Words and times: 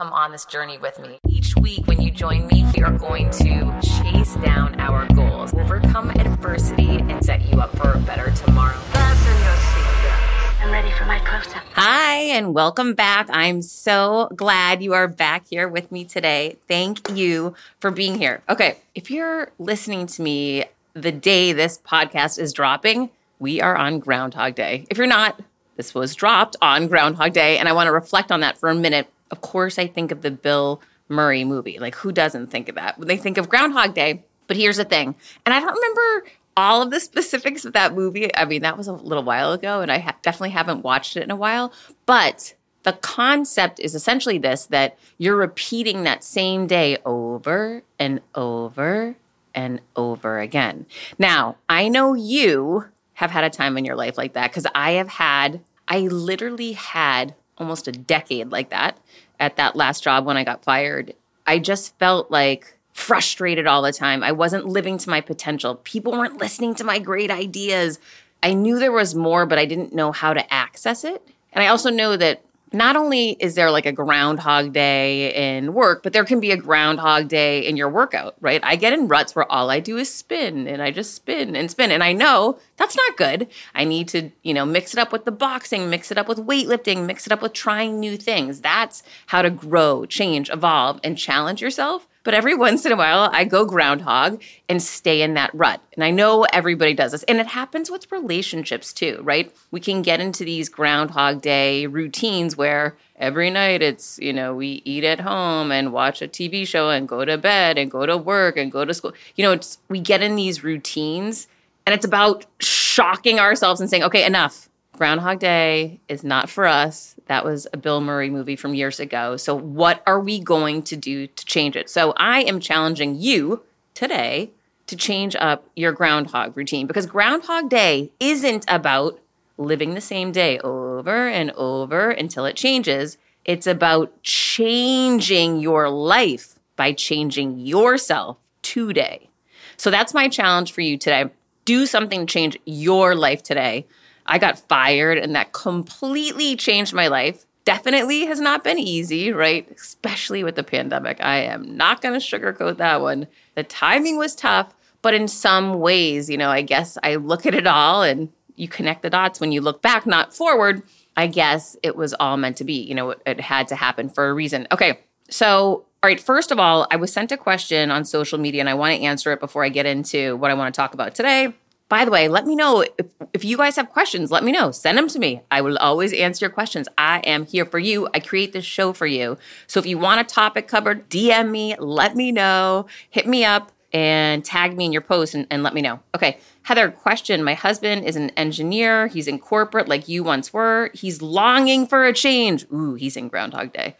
come 0.00 0.14
on 0.14 0.32
this 0.32 0.46
journey 0.46 0.78
with 0.78 0.98
me. 0.98 1.18
Each 1.28 1.54
week, 1.56 1.86
when 1.86 2.00
you 2.00 2.10
join 2.10 2.46
me, 2.46 2.64
we 2.74 2.82
are 2.82 2.96
going 2.96 3.28
to 3.32 3.78
chase 3.82 4.34
down 4.36 4.80
our 4.80 5.06
goals, 5.08 5.52
overcome 5.52 6.08
adversity, 6.12 7.00
and 7.00 7.22
set 7.22 7.42
you 7.42 7.60
up 7.60 7.76
for 7.76 7.92
a 7.92 7.98
better 7.98 8.30
tomorrow. 8.30 8.78
Fasten 8.78 9.36
your 9.42 9.52
seatbelts. 9.52 10.62
I'm 10.64 10.70
ready 10.72 10.90
for 10.92 11.04
my 11.04 11.18
close-up. 11.18 11.62
Hi, 11.74 12.14
and 12.14 12.54
welcome 12.54 12.94
back. 12.94 13.28
I'm 13.28 13.60
so 13.60 14.30
glad 14.34 14.82
you 14.82 14.94
are 14.94 15.06
back 15.06 15.46
here 15.50 15.68
with 15.68 15.92
me 15.92 16.06
today. 16.06 16.56
Thank 16.66 17.10
you 17.10 17.54
for 17.78 17.90
being 17.90 18.16
here. 18.16 18.42
Okay, 18.48 18.78
if 18.94 19.10
you're 19.10 19.50
listening 19.58 20.06
to 20.06 20.22
me 20.22 20.64
the 20.94 21.12
day 21.12 21.52
this 21.52 21.76
podcast 21.76 22.38
is 22.38 22.54
dropping, 22.54 23.10
we 23.38 23.60
are 23.60 23.76
on 23.76 23.98
Groundhog 23.98 24.54
Day. 24.54 24.86
If 24.88 24.96
you're 24.96 25.06
not, 25.06 25.42
this 25.76 25.94
was 25.94 26.14
dropped 26.14 26.56
on 26.62 26.88
Groundhog 26.88 27.34
Day, 27.34 27.58
and 27.58 27.68
I 27.68 27.74
want 27.74 27.88
to 27.88 27.92
reflect 27.92 28.32
on 28.32 28.40
that 28.40 28.56
for 28.56 28.70
a 28.70 28.74
minute. 28.74 29.06
Of 29.30 29.40
course, 29.40 29.78
I 29.78 29.86
think 29.86 30.10
of 30.10 30.22
the 30.22 30.30
Bill 30.30 30.80
Murray 31.08 31.44
movie. 31.44 31.78
Like, 31.78 31.94
who 31.96 32.12
doesn't 32.12 32.48
think 32.48 32.68
of 32.68 32.74
that? 32.76 32.98
When 32.98 33.08
they 33.08 33.16
think 33.16 33.38
of 33.38 33.48
Groundhog 33.48 33.94
Day. 33.94 34.24
But 34.46 34.56
here's 34.56 34.78
the 34.78 34.84
thing, 34.84 35.14
and 35.46 35.54
I 35.54 35.60
don't 35.60 35.74
remember 35.74 36.28
all 36.56 36.82
of 36.82 36.90
the 36.90 36.98
specifics 37.00 37.64
of 37.64 37.72
that 37.74 37.94
movie. 37.94 38.34
I 38.34 38.44
mean, 38.44 38.62
that 38.62 38.76
was 38.76 38.88
a 38.88 38.92
little 38.92 39.22
while 39.22 39.52
ago, 39.52 39.80
and 39.80 39.92
I 39.92 39.98
ha- 39.98 40.16
definitely 40.22 40.50
haven't 40.50 40.82
watched 40.82 41.16
it 41.16 41.22
in 41.22 41.30
a 41.30 41.36
while. 41.36 41.72
But 42.04 42.54
the 42.82 42.92
concept 42.94 43.78
is 43.78 43.94
essentially 43.94 44.38
this 44.38 44.66
that 44.66 44.98
you're 45.18 45.36
repeating 45.36 46.02
that 46.02 46.24
same 46.24 46.66
day 46.66 46.98
over 47.04 47.82
and 47.98 48.20
over 48.34 49.16
and 49.54 49.80
over 49.96 50.40
again. 50.40 50.86
Now, 51.18 51.56
I 51.68 51.88
know 51.88 52.14
you 52.14 52.86
have 53.14 53.30
had 53.30 53.44
a 53.44 53.50
time 53.50 53.76
in 53.76 53.84
your 53.84 53.96
life 53.96 54.16
like 54.16 54.32
that 54.32 54.50
because 54.50 54.66
I 54.74 54.92
have 54.92 55.08
had, 55.08 55.60
I 55.86 56.00
literally 56.00 56.72
had 56.72 57.34
almost 57.60 57.86
a 57.86 57.92
decade 57.92 58.50
like 58.50 58.70
that 58.70 58.98
at 59.38 59.56
that 59.56 59.76
last 59.76 60.02
job 60.02 60.24
when 60.26 60.36
I 60.36 60.44
got 60.44 60.64
fired. 60.64 61.14
I 61.46 61.58
just 61.58 61.96
felt 61.98 62.30
like 62.30 62.76
frustrated 62.92 63.66
all 63.66 63.82
the 63.82 63.92
time. 63.92 64.22
I 64.22 64.32
wasn't 64.32 64.66
living 64.66 64.98
to 64.98 65.10
my 65.10 65.20
potential. 65.20 65.76
People 65.76 66.12
weren't 66.12 66.38
listening 66.38 66.74
to 66.76 66.84
my 66.84 66.98
great 66.98 67.30
ideas. 67.30 67.98
I 68.42 68.54
knew 68.54 68.78
there 68.78 68.92
was 68.92 69.14
more, 69.14 69.46
but 69.46 69.58
I 69.58 69.66
didn't 69.66 69.94
know 69.94 70.12
how 70.12 70.32
to 70.32 70.52
access 70.52 71.04
it. 71.04 71.26
And 71.52 71.62
I 71.62 71.68
also 71.68 71.90
know 71.90 72.16
that 72.16 72.42
not 72.72 72.96
only 72.96 73.30
is 73.40 73.54
there 73.54 73.70
like 73.70 73.86
a 73.86 73.92
groundhog 73.92 74.72
day 74.72 75.56
in 75.56 75.74
work, 75.74 76.02
but 76.02 76.12
there 76.12 76.24
can 76.24 76.40
be 76.40 76.52
a 76.52 76.56
groundhog 76.56 77.28
day 77.28 77.66
in 77.66 77.76
your 77.76 77.88
workout, 77.88 78.36
right? 78.40 78.60
I 78.62 78.76
get 78.76 78.92
in 78.92 79.08
ruts 79.08 79.34
where 79.34 79.50
all 79.50 79.70
I 79.70 79.80
do 79.80 79.96
is 79.96 80.12
spin 80.12 80.66
and 80.66 80.82
I 80.82 80.90
just 80.90 81.14
spin 81.14 81.56
and 81.56 81.70
spin. 81.70 81.90
And 81.90 82.02
I 82.02 82.12
know 82.12 82.58
that's 82.76 82.96
not 82.96 83.16
good. 83.16 83.48
I 83.74 83.84
need 83.84 84.08
to, 84.08 84.30
you 84.42 84.54
know, 84.54 84.64
mix 84.64 84.92
it 84.92 84.98
up 84.98 85.12
with 85.12 85.24
the 85.24 85.32
boxing, 85.32 85.90
mix 85.90 86.10
it 86.10 86.18
up 86.18 86.28
with 86.28 86.38
weightlifting, 86.38 87.06
mix 87.06 87.26
it 87.26 87.32
up 87.32 87.42
with 87.42 87.52
trying 87.52 87.98
new 87.98 88.16
things. 88.16 88.60
That's 88.60 89.02
how 89.26 89.42
to 89.42 89.50
grow, 89.50 90.04
change, 90.06 90.50
evolve, 90.50 91.00
and 91.02 91.18
challenge 91.18 91.60
yourself. 91.60 92.06
But 92.30 92.36
every 92.36 92.54
once 92.54 92.86
in 92.86 92.92
a 92.92 92.96
while, 92.96 93.28
I 93.32 93.42
go 93.42 93.64
groundhog 93.64 94.40
and 94.68 94.80
stay 94.80 95.20
in 95.20 95.34
that 95.34 95.50
rut. 95.52 95.82
And 95.94 96.04
I 96.04 96.12
know 96.12 96.44
everybody 96.52 96.94
does 96.94 97.10
this. 97.10 97.24
And 97.24 97.40
it 97.40 97.48
happens 97.48 97.90
with 97.90 98.12
relationships 98.12 98.92
too, 98.92 99.18
right? 99.24 99.52
We 99.72 99.80
can 99.80 100.00
get 100.00 100.20
into 100.20 100.44
these 100.44 100.68
groundhog 100.68 101.42
day 101.42 101.86
routines 101.86 102.56
where 102.56 102.96
every 103.16 103.50
night 103.50 103.82
it's, 103.82 104.16
you 104.20 104.32
know, 104.32 104.54
we 104.54 104.80
eat 104.84 105.02
at 105.02 105.18
home 105.18 105.72
and 105.72 105.92
watch 105.92 106.22
a 106.22 106.28
TV 106.28 106.64
show 106.64 106.88
and 106.88 107.08
go 107.08 107.24
to 107.24 107.36
bed 107.36 107.78
and 107.78 107.90
go 107.90 108.06
to 108.06 108.16
work 108.16 108.56
and 108.56 108.70
go 108.70 108.84
to 108.84 108.94
school. 108.94 109.12
You 109.34 109.42
know, 109.42 109.50
it's, 109.50 109.78
we 109.88 109.98
get 109.98 110.22
in 110.22 110.36
these 110.36 110.62
routines 110.62 111.48
and 111.84 111.92
it's 111.92 112.04
about 112.04 112.46
shocking 112.60 113.40
ourselves 113.40 113.80
and 113.80 113.90
saying, 113.90 114.04
okay, 114.04 114.24
enough. 114.24 114.69
Groundhog 115.00 115.38
Day 115.38 115.98
is 116.10 116.22
not 116.22 116.50
for 116.50 116.66
us. 116.66 117.16
That 117.24 117.42
was 117.42 117.66
a 117.72 117.78
Bill 117.78 118.02
Murray 118.02 118.28
movie 118.28 118.54
from 118.54 118.74
years 118.74 119.00
ago. 119.00 119.38
So, 119.38 119.54
what 119.54 120.02
are 120.06 120.20
we 120.20 120.38
going 120.38 120.82
to 120.82 120.94
do 120.94 121.26
to 121.26 121.44
change 121.46 121.74
it? 121.74 121.88
So, 121.88 122.12
I 122.18 122.42
am 122.42 122.60
challenging 122.60 123.18
you 123.18 123.62
today 123.94 124.50
to 124.88 124.96
change 124.96 125.34
up 125.36 125.64
your 125.74 125.92
Groundhog 125.92 126.54
routine 126.54 126.86
because 126.86 127.06
Groundhog 127.06 127.70
Day 127.70 128.12
isn't 128.20 128.66
about 128.68 129.18
living 129.56 129.94
the 129.94 130.02
same 130.02 130.32
day 130.32 130.58
over 130.58 131.26
and 131.28 131.50
over 131.52 132.10
until 132.10 132.44
it 132.44 132.54
changes. 132.54 133.16
It's 133.46 133.66
about 133.66 134.22
changing 134.22 135.60
your 135.60 135.88
life 135.88 136.58
by 136.76 136.92
changing 136.92 137.58
yourself 137.58 138.36
today. 138.60 139.30
So, 139.78 139.90
that's 139.90 140.12
my 140.12 140.28
challenge 140.28 140.72
for 140.72 140.82
you 140.82 140.98
today. 140.98 141.30
Do 141.64 141.86
something 141.86 142.26
to 142.26 142.30
change 142.30 142.58
your 142.66 143.14
life 143.14 143.42
today 143.42 143.86
I 144.26 144.38
got 144.38 144.58
fired, 144.68 145.18
and 145.18 145.34
that 145.34 145.52
completely 145.52 146.56
changed 146.56 146.92
my 146.92 147.08
life. 147.08 147.46
Definitely 147.64 148.26
has 148.26 148.40
not 148.40 148.64
been 148.64 148.78
easy, 148.78 149.32
right? 149.32 149.70
Especially 149.70 150.42
with 150.42 150.54
the 150.54 150.62
pandemic. 150.62 151.22
I 151.22 151.38
am 151.38 151.76
not 151.76 152.00
going 152.00 152.18
to 152.18 152.24
sugarcoat 152.24 152.78
that 152.78 153.00
one. 153.00 153.26
The 153.54 153.62
timing 153.62 154.16
was 154.16 154.34
tough, 154.34 154.74
but 155.02 155.14
in 155.14 155.28
some 155.28 155.80
ways, 155.80 156.30
you 156.30 156.38
know, 156.38 156.50
I 156.50 156.62
guess 156.62 156.96
I 157.02 157.16
look 157.16 157.46
at 157.46 157.54
it 157.54 157.66
all 157.66 158.02
and 158.02 158.30
you 158.56 158.68
connect 158.68 159.02
the 159.02 159.10
dots 159.10 159.40
when 159.40 159.52
you 159.52 159.60
look 159.60 159.82
back, 159.82 160.06
not 160.06 160.34
forward. 160.34 160.82
I 161.16 161.26
guess 161.26 161.76
it 161.82 161.96
was 161.96 162.14
all 162.14 162.36
meant 162.36 162.56
to 162.58 162.64
be. 162.64 162.80
You 162.82 162.94
know, 162.94 163.14
it, 163.26 163.40
had 163.40 163.68
to 163.68 163.76
happen 163.76 164.08
for 164.08 164.28
a 164.28 164.34
reason. 164.34 164.66
Okay. 164.72 165.00
So, 165.28 165.84
all 166.02 166.08
right, 166.08 166.20
first 166.20 166.50
of 166.50 166.58
all, 166.58 166.86
I 166.90 166.96
was 166.96 167.12
sent 167.12 167.32
a 167.32 167.36
question 167.36 167.90
on 167.90 168.04
social 168.04 168.38
media 168.38 168.60
and 168.60 168.68
I 168.68 168.74
want 168.74 168.96
to 168.96 169.02
answer 169.02 169.32
it 169.32 169.40
before 169.40 169.64
I 169.64 169.68
get 169.68 169.86
into 169.86 170.36
what 170.36 170.50
I 170.50 170.54
want 170.54 170.74
to 170.74 170.78
talk 170.78 170.94
about 170.94 171.14
today. 171.14 171.54
By 171.90 172.04
the 172.04 172.12
way, 172.12 172.28
let 172.28 172.46
me 172.46 172.54
know 172.54 172.82
if, 172.82 173.06
if 173.34 173.44
you 173.44 173.56
guys 173.56 173.74
have 173.74 173.90
questions, 173.90 174.30
let 174.30 174.44
me 174.44 174.52
know. 174.52 174.70
Send 174.70 174.96
them 174.96 175.08
to 175.08 175.18
me. 175.18 175.42
I 175.50 175.60
will 175.60 175.76
always 175.78 176.12
answer 176.12 176.46
your 176.46 176.50
questions. 176.50 176.88
I 176.96 177.18
am 177.24 177.46
here 177.46 177.66
for 177.66 177.80
you. 177.80 178.08
I 178.14 178.20
create 178.20 178.52
this 178.52 178.64
show 178.64 178.92
for 178.92 179.08
you. 179.08 179.36
So 179.66 179.80
if 179.80 179.86
you 179.86 179.98
want 179.98 180.20
a 180.20 180.24
topic 180.24 180.68
covered, 180.68 181.10
DM 181.10 181.50
me, 181.50 181.74
let 181.80 182.14
me 182.14 182.30
know, 182.30 182.86
hit 183.10 183.26
me 183.26 183.44
up 183.44 183.72
and 183.92 184.44
tag 184.44 184.76
me 184.76 184.84
in 184.84 184.92
your 184.92 185.02
post 185.02 185.34
and, 185.34 185.48
and 185.50 185.64
let 185.64 185.74
me 185.74 185.82
know. 185.82 185.98
Okay. 186.14 186.38
Heather, 186.62 186.92
question. 186.92 187.42
My 187.42 187.54
husband 187.54 188.04
is 188.04 188.14
an 188.14 188.30
engineer. 188.30 189.08
He's 189.08 189.26
in 189.26 189.40
corporate 189.40 189.88
like 189.88 190.08
you 190.08 190.22
once 190.22 190.52
were. 190.52 190.90
He's 190.94 191.20
longing 191.20 191.88
for 191.88 192.04
a 192.04 192.12
change. 192.12 192.64
Ooh, 192.72 192.94
he's 192.94 193.16
in 193.16 193.26
Groundhog 193.26 193.72
Day. 193.72 193.96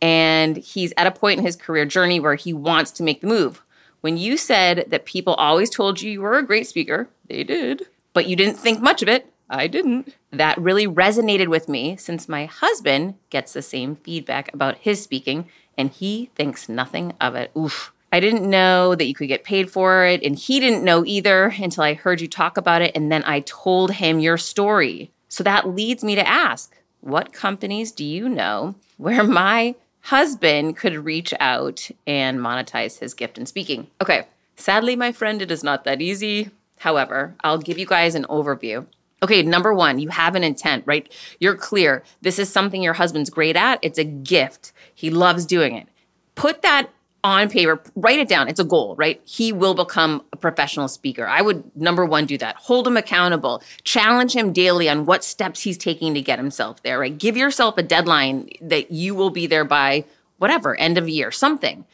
And 0.00 0.56
he's 0.58 0.92
at 0.96 1.08
a 1.08 1.10
point 1.10 1.40
in 1.40 1.44
his 1.44 1.56
career 1.56 1.86
journey 1.86 2.20
where 2.20 2.36
he 2.36 2.52
wants 2.52 2.92
to 2.92 3.02
make 3.02 3.20
the 3.20 3.26
move. 3.26 3.64
When 4.02 4.16
you 4.16 4.36
said 4.36 4.86
that 4.88 5.06
people 5.06 5.34
always 5.34 5.70
told 5.70 6.02
you 6.02 6.10
you 6.10 6.20
were 6.20 6.36
a 6.36 6.46
great 6.46 6.66
speaker, 6.66 7.08
they 7.28 7.44
did, 7.44 7.86
but 8.12 8.26
you 8.26 8.34
didn't 8.34 8.56
think 8.56 8.80
much 8.80 9.00
of 9.00 9.08
it. 9.08 9.32
I 9.48 9.68
didn't. 9.68 10.14
That 10.32 10.58
really 10.58 10.88
resonated 10.88 11.46
with 11.46 11.68
me 11.68 11.96
since 11.96 12.28
my 12.28 12.46
husband 12.46 13.14
gets 13.30 13.52
the 13.52 13.62
same 13.62 13.96
feedback 13.96 14.52
about 14.52 14.78
his 14.78 15.00
speaking 15.00 15.48
and 15.78 15.90
he 15.90 16.30
thinks 16.34 16.68
nothing 16.68 17.14
of 17.20 17.36
it. 17.36 17.52
Oof. 17.56 17.92
I 18.10 18.18
didn't 18.18 18.48
know 18.48 18.94
that 18.96 19.06
you 19.06 19.14
could 19.14 19.28
get 19.28 19.44
paid 19.44 19.70
for 19.70 20.04
it, 20.04 20.22
and 20.22 20.36
he 20.36 20.60
didn't 20.60 20.84
know 20.84 21.02
either 21.06 21.54
until 21.58 21.84
I 21.84 21.94
heard 21.94 22.20
you 22.20 22.28
talk 22.28 22.58
about 22.58 22.82
it, 22.82 22.92
and 22.94 23.10
then 23.10 23.24
I 23.24 23.40
told 23.40 23.92
him 23.92 24.18
your 24.18 24.36
story. 24.36 25.10
So 25.28 25.42
that 25.44 25.68
leads 25.68 26.04
me 26.04 26.14
to 26.16 26.28
ask 26.28 26.76
what 27.00 27.32
companies 27.32 27.90
do 27.90 28.04
you 28.04 28.28
know 28.28 28.74
where 28.98 29.24
my 29.24 29.76
husband 30.02 30.76
could 30.76 31.04
reach 31.04 31.32
out 31.40 31.90
and 32.06 32.38
monetize 32.38 32.98
his 32.98 33.14
gift 33.14 33.38
in 33.38 33.46
speaking. 33.46 33.88
Okay, 34.00 34.26
sadly, 34.56 34.96
my 34.96 35.12
friend, 35.12 35.40
it 35.40 35.50
is 35.50 35.64
not 35.64 35.84
that 35.84 36.02
easy. 36.02 36.50
However, 36.78 37.34
I'll 37.42 37.58
give 37.58 37.78
you 37.78 37.86
guys 37.86 38.14
an 38.14 38.24
overview. 38.24 38.86
Okay, 39.22 39.42
number 39.42 39.72
one, 39.72 40.00
you 40.00 40.08
have 40.08 40.34
an 40.34 40.42
intent, 40.42 40.82
right? 40.84 41.10
You're 41.38 41.54
clear. 41.54 42.02
This 42.22 42.40
is 42.40 42.50
something 42.50 42.82
your 42.82 42.94
husband's 42.94 43.30
great 43.30 43.54
at. 43.54 43.78
It's 43.80 43.98
a 43.98 44.04
gift. 44.04 44.72
He 44.92 45.10
loves 45.10 45.46
doing 45.46 45.76
it. 45.76 45.86
Put 46.34 46.62
that 46.62 46.90
on 47.24 47.48
paper, 47.48 47.80
write 47.94 48.18
it 48.18 48.28
down. 48.28 48.48
It's 48.48 48.58
a 48.58 48.64
goal, 48.64 48.96
right? 48.96 49.20
He 49.24 49.52
will 49.52 49.74
become 49.74 50.24
a 50.32 50.36
professional 50.36 50.88
speaker. 50.88 51.26
I 51.26 51.40
would, 51.40 51.64
number 51.76 52.04
one, 52.04 52.26
do 52.26 52.36
that. 52.38 52.56
Hold 52.56 52.86
him 52.86 52.96
accountable. 52.96 53.62
Challenge 53.84 54.34
him 54.34 54.52
daily 54.52 54.88
on 54.88 55.06
what 55.06 55.22
steps 55.22 55.60
he's 55.60 55.78
taking 55.78 56.14
to 56.14 56.20
get 56.20 56.38
himself 56.38 56.82
there, 56.82 56.98
right? 56.98 57.16
Give 57.16 57.36
yourself 57.36 57.78
a 57.78 57.82
deadline 57.82 58.50
that 58.60 58.90
you 58.90 59.14
will 59.14 59.30
be 59.30 59.46
there 59.46 59.64
by 59.64 60.04
whatever, 60.38 60.74
end 60.74 60.98
of 60.98 61.08
year, 61.08 61.30
something. 61.30 61.84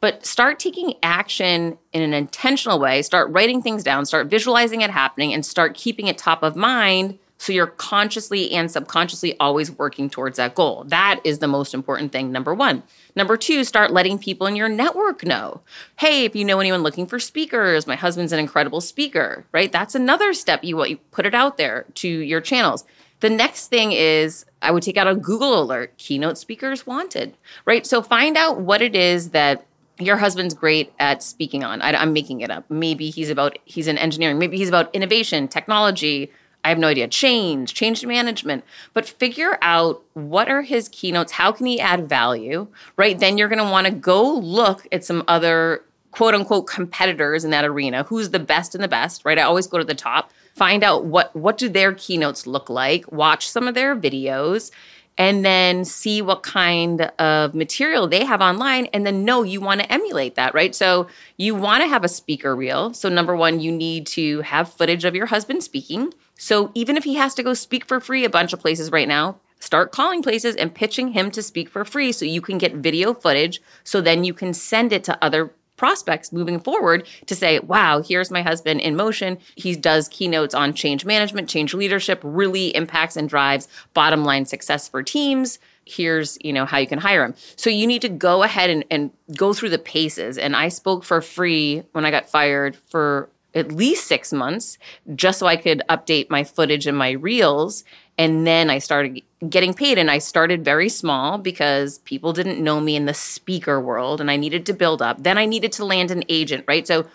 But 0.00 0.24
start 0.24 0.60
taking 0.60 0.94
action 1.02 1.78
in 1.92 2.02
an 2.02 2.12
intentional 2.12 2.78
way. 2.78 3.02
Start 3.02 3.30
writing 3.30 3.62
things 3.62 3.82
down, 3.82 4.06
start 4.06 4.28
visualizing 4.28 4.82
it 4.82 4.90
happening, 4.90 5.32
and 5.32 5.44
start 5.44 5.74
keeping 5.74 6.06
it 6.06 6.18
top 6.18 6.42
of 6.42 6.54
mind 6.54 7.18
so 7.38 7.52
you're 7.52 7.66
consciously 7.66 8.52
and 8.52 8.70
subconsciously 8.70 9.38
always 9.38 9.70
working 9.70 10.08
towards 10.08 10.38
that 10.38 10.54
goal. 10.54 10.84
That 10.88 11.20
is 11.24 11.38
the 11.38 11.48
most 11.48 11.74
important 11.74 12.12
thing, 12.12 12.32
number 12.32 12.54
one. 12.54 12.82
Number 13.14 13.36
two, 13.36 13.64
start 13.64 13.92
letting 13.92 14.18
people 14.18 14.46
in 14.46 14.56
your 14.56 14.68
network 14.68 15.24
know. 15.24 15.60
Hey, 15.98 16.24
if 16.24 16.34
you 16.34 16.44
know 16.44 16.60
anyone 16.60 16.82
looking 16.82 17.06
for 17.06 17.18
speakers, 17.18 17.86
my 17.86 17.96
husband's 17.96 18.32
an 18.32 18.38
incredible 18.38 18.80
speaker, 18.80 19.44
right? 19.52 19.70
That's 19.70 19.94
another 19.94 20.32
step. 20.32 20.64
You, 20.64 20.84
you 20.86 20.96
put 21.10 21.26
it 21.26 21.34
out 21.34 21.56
there 21.56 21.86
to 21.94 22.08
your 22.08 22.40
channels. 22.40 22.84
The 23.20 23.30
next 23.30 23.68
thing 23.68 23.92
is 23.92 24.44
I 24.60 24.70
would 24.70 24.82
take 24.82 24.96
out 24.96 25.08
a 25.08 25.14
Google 25.14 25.60
alert, 25.60 25.96
keynote 25.96 26.38
speakers 26.38 26.86
wanted, 26.86 27.36
right? 27.64 27.86
So 27.86 28.02
find 28.02 28.36
out 28.36 28.60
what 28.60 28.82
it 28.82 28.94
is 28.94 29.30
that 29.30 29.66
your 29.98 30.18
husband's 30.18 30.52
great 30.52 30.92
at 30.98 31.22
speaking 31.22 31.64
on. 31.64 31.80
I, 31.80 31.92
I'm 31.94 32.12
making 32.12 32.42
it 32.42 32.50
up. 32.50 32.70
Maybe 32.70 33.08
he's 33.08 33.30
about, 33.30 33.58
he's 33.64 33.88
in 33.88 33.96
engineering. 33.96 34.38
Maybe 34.38 34.58
he's 34.58 34.68
about 34.68 34.94
innovation, 34.94 35.48
technology, 35.48 36.30
I 36.66 36.70
have 36.70 36.78
no 36.78 36.88
idea. 36.88 37.06
Change, 37.06 37.74
change 37.74 38.04
management. 38.04 38.64
But 38.92 39.08
figure 39.08 39.56
out 39.62 40.02
what 40.14 40.48
are 40.48 40.62
his 40.62 40.88
keynotes? 40.88 41.30
How 41.30 41.52
can 41.52 41.64
he 41.66 41.78
add 41.78 42.08
value? 42.08 42.66
Right? 42.96 43.16
Then 43.16 43.38
you're 43.38 43.46
going 43.46 43.64
to 43.64 43.70
want 43.70 43.86
to 43.86 43.92
go 43.92 44.34
look 44.34 44.84
at 44.90 45.04
some 45.04 45.22
other 45.28 45.84
quote 46.10 46.34
unquote 46.34 46.66
competitors 46.66 47.44
in 47.44 47.52
that 47.52 47.64
arena. 47.64 48.02
Who's 48.02 48.30
the 48.30 48.40
best 48.40 48.74
and 48.74 48.82
the 48.82 48.88
best, 48.88 49.24
right? 49.24 49.38
I 49.38 49.42
always 49.42 49.68
go 49.68 49.78
to 49.78 49.84
the 49.84 49.94
top. 49.94 50.32
Find 50.56 50.82
out 50.82 51.04
what 51.04 51.36
what 51.36 51.56
do 51.56 51.68
their 51.68 51.92
keynotes 51.92 52.48
look 52.48 52.68
like? 52.68 53.12
Watch 53.12 53.48
some 53.48 53.68
of 53.68 53.74
their 53.76 53.94
videos 53.94 54.72
and 55.18 55.44
then 55.44 55.84
see 55.84 56.20
what 56.20 56.42
kind 56.42 57.02
of 57.18 57.54
material 57.54 58.06
they 58.06 58.24
have 58.24 58.40
online 58.40 58.86
and 58.86 59.06
then 59.06 59.24
know 59.24 59.42
you 59.42 59.60
want 59.60 59.80
to 59.80 59.92
emulate 59.92 60.34
that 60.34 60.54
right? 60.54 60.74
So 60.74 61.06
you 61.36 61.54
want 61.54 61.82
to 61.82 61.88
have 61.88 62.04
a 62.04 62.08
speaker 62.08 62.54
reel. 62.54 62.92
So 62.94 63.08
number 63.08 63.34
one 63.34 63.60
you 63.60 63.72
need 63.72 64.06
to 64.08 64.40
have 64.42 64.72
footage 64.72 65.04
of 65.04 65.14
your 65.14 65.26
husband 65.26 65.62
speaking. 65.62 66.12
So 66.38 66.70
even 66.74 66.96
if 66.96 67.04
he 67.04 67.14
has 67.14 67.34
to 67.34 67.42
go 67.42 67.54
speak 67.54 67.86
for 67.86 68.00
free 68.00 68.24
a 68.24 68.30
bunch 68.30 68.52
of 68.52 68.60
places 68.60 68.92
right 68.92 69.08
now 69.08 69.40
start 69.58 69.90
calling 69.90 70.22
places 70.22 70.54
and 70.56 70.74
pitching 70.74 71.08
him 71.08 71.30
to 71.30 71.42
speak 71.42 71.68
for 71.68 71.84
free 71.84 72.12
so 72.12 72.24
you 72.24 72.40
can 72.40 72.58
get 72.58 72.74
video 72.74 73.14
footage 73.14 73.60
so 73.84 74.00
then 74.00 74.22
you 74.22 74.34
can 74.34 74.52
send 74.52 74.92
it 74.92 75.02
to 75.04 75.24
other 75.24 75.52
prospects 75.76 76.32
moving 76.32 76.58
forward 76.58 77.06
to 77.26 77.34
say, 77.34 77.58
wow, 77.60 78.02
here's 78.02 78.30
my 78.30 78.42
husband 78.42 78.80
in 78.80 78.96
motion. 78.96 79.38
He 79.54 79.76
does 79.76 80.08
keynotes 80.08 80.54
on 80.54 80.74
change 80.74 81.04
management, 81.04 81.48
change 81.48 81.74
leadership, 81.74 82.20
really 82.22 82.74
impacts 82.74 83.16
and 83.16 83.28
drives 83.28 83.68
bottom 83.94 84.24
line 84.24 84.46
success 84.46 84.88
for 84.88 85.02
teams. 85.02 85.58
Here's, 85.84 86.36
you 86.42 86.52
know, 86.52 86.64
how 86.64 86.78
you 86.78 86.86
can 86.86 86.98
hire 86.98 87.24
him. 87.24 87.34
So 87.54 87.70
you 87.70 87.86
need 87.86 88.02
to 88.02 88.08
go 88.08 88.42
ahead 88.42 88.70
and, 88.70 88.84
and 88.90 89.10
go 89.36 89.52
through 89.52 89.70
the 89.70 89.78
paces. 89.78 90.36
And 90.36 90.56
I 90.56 90.68
spoke 90.68 91.04
for 91.04 91.20
free 91.20 91.84
when 91.92 92.04
I 92.04 92.10
got 92.10 92.28
fired 92.28 92.76
for 92.76 93.28
at 93.54 93.72
least 93.72 94.06
six 94.06 94.32
months 94.32 94.78
just 95.14 95.38
so 95.38 95.46
I 95.46 95.56
could 95.56 95.82
update 95.88 96.28
my 96.28 96.44
footage 96.44 96.86
and 96.86 96.96
my 96.96 97.12
reels. 97.12 97.84
And 98.18 98.46
then 98.46 98.68
I 98.68 98.78
started 98.78 99.22
getting 99.48 99.74
paid. 99.74 99.98
And 99.98 100.10
I 100.10 100.18
started 100.18 100.64
very 100.64 100.88
small 100.88 101.38
because 101.38 101.98
people 101.98 102.32
didn't 102.32 102.62
know 102.62 102.80
me 102.80 102.96
in 102.96 103.06
the 103.06 103.14
speaker 103.14 103.80
world 103.80 104.20
and 104.20 104.30
I 104.30 104.36
needed 104.36 104.66
to 104.66 104.72
build 104.72 105.02
up. 105.02 105.22
Then 105.22 105.38
I 105.38 105.46
needed 105.46 105.72
to 105.72 105.84
land 105.84 106.10
an 106.10 106.24
agent, 106.28 106.64
right? 106.66 106.86
So 106.86 107.06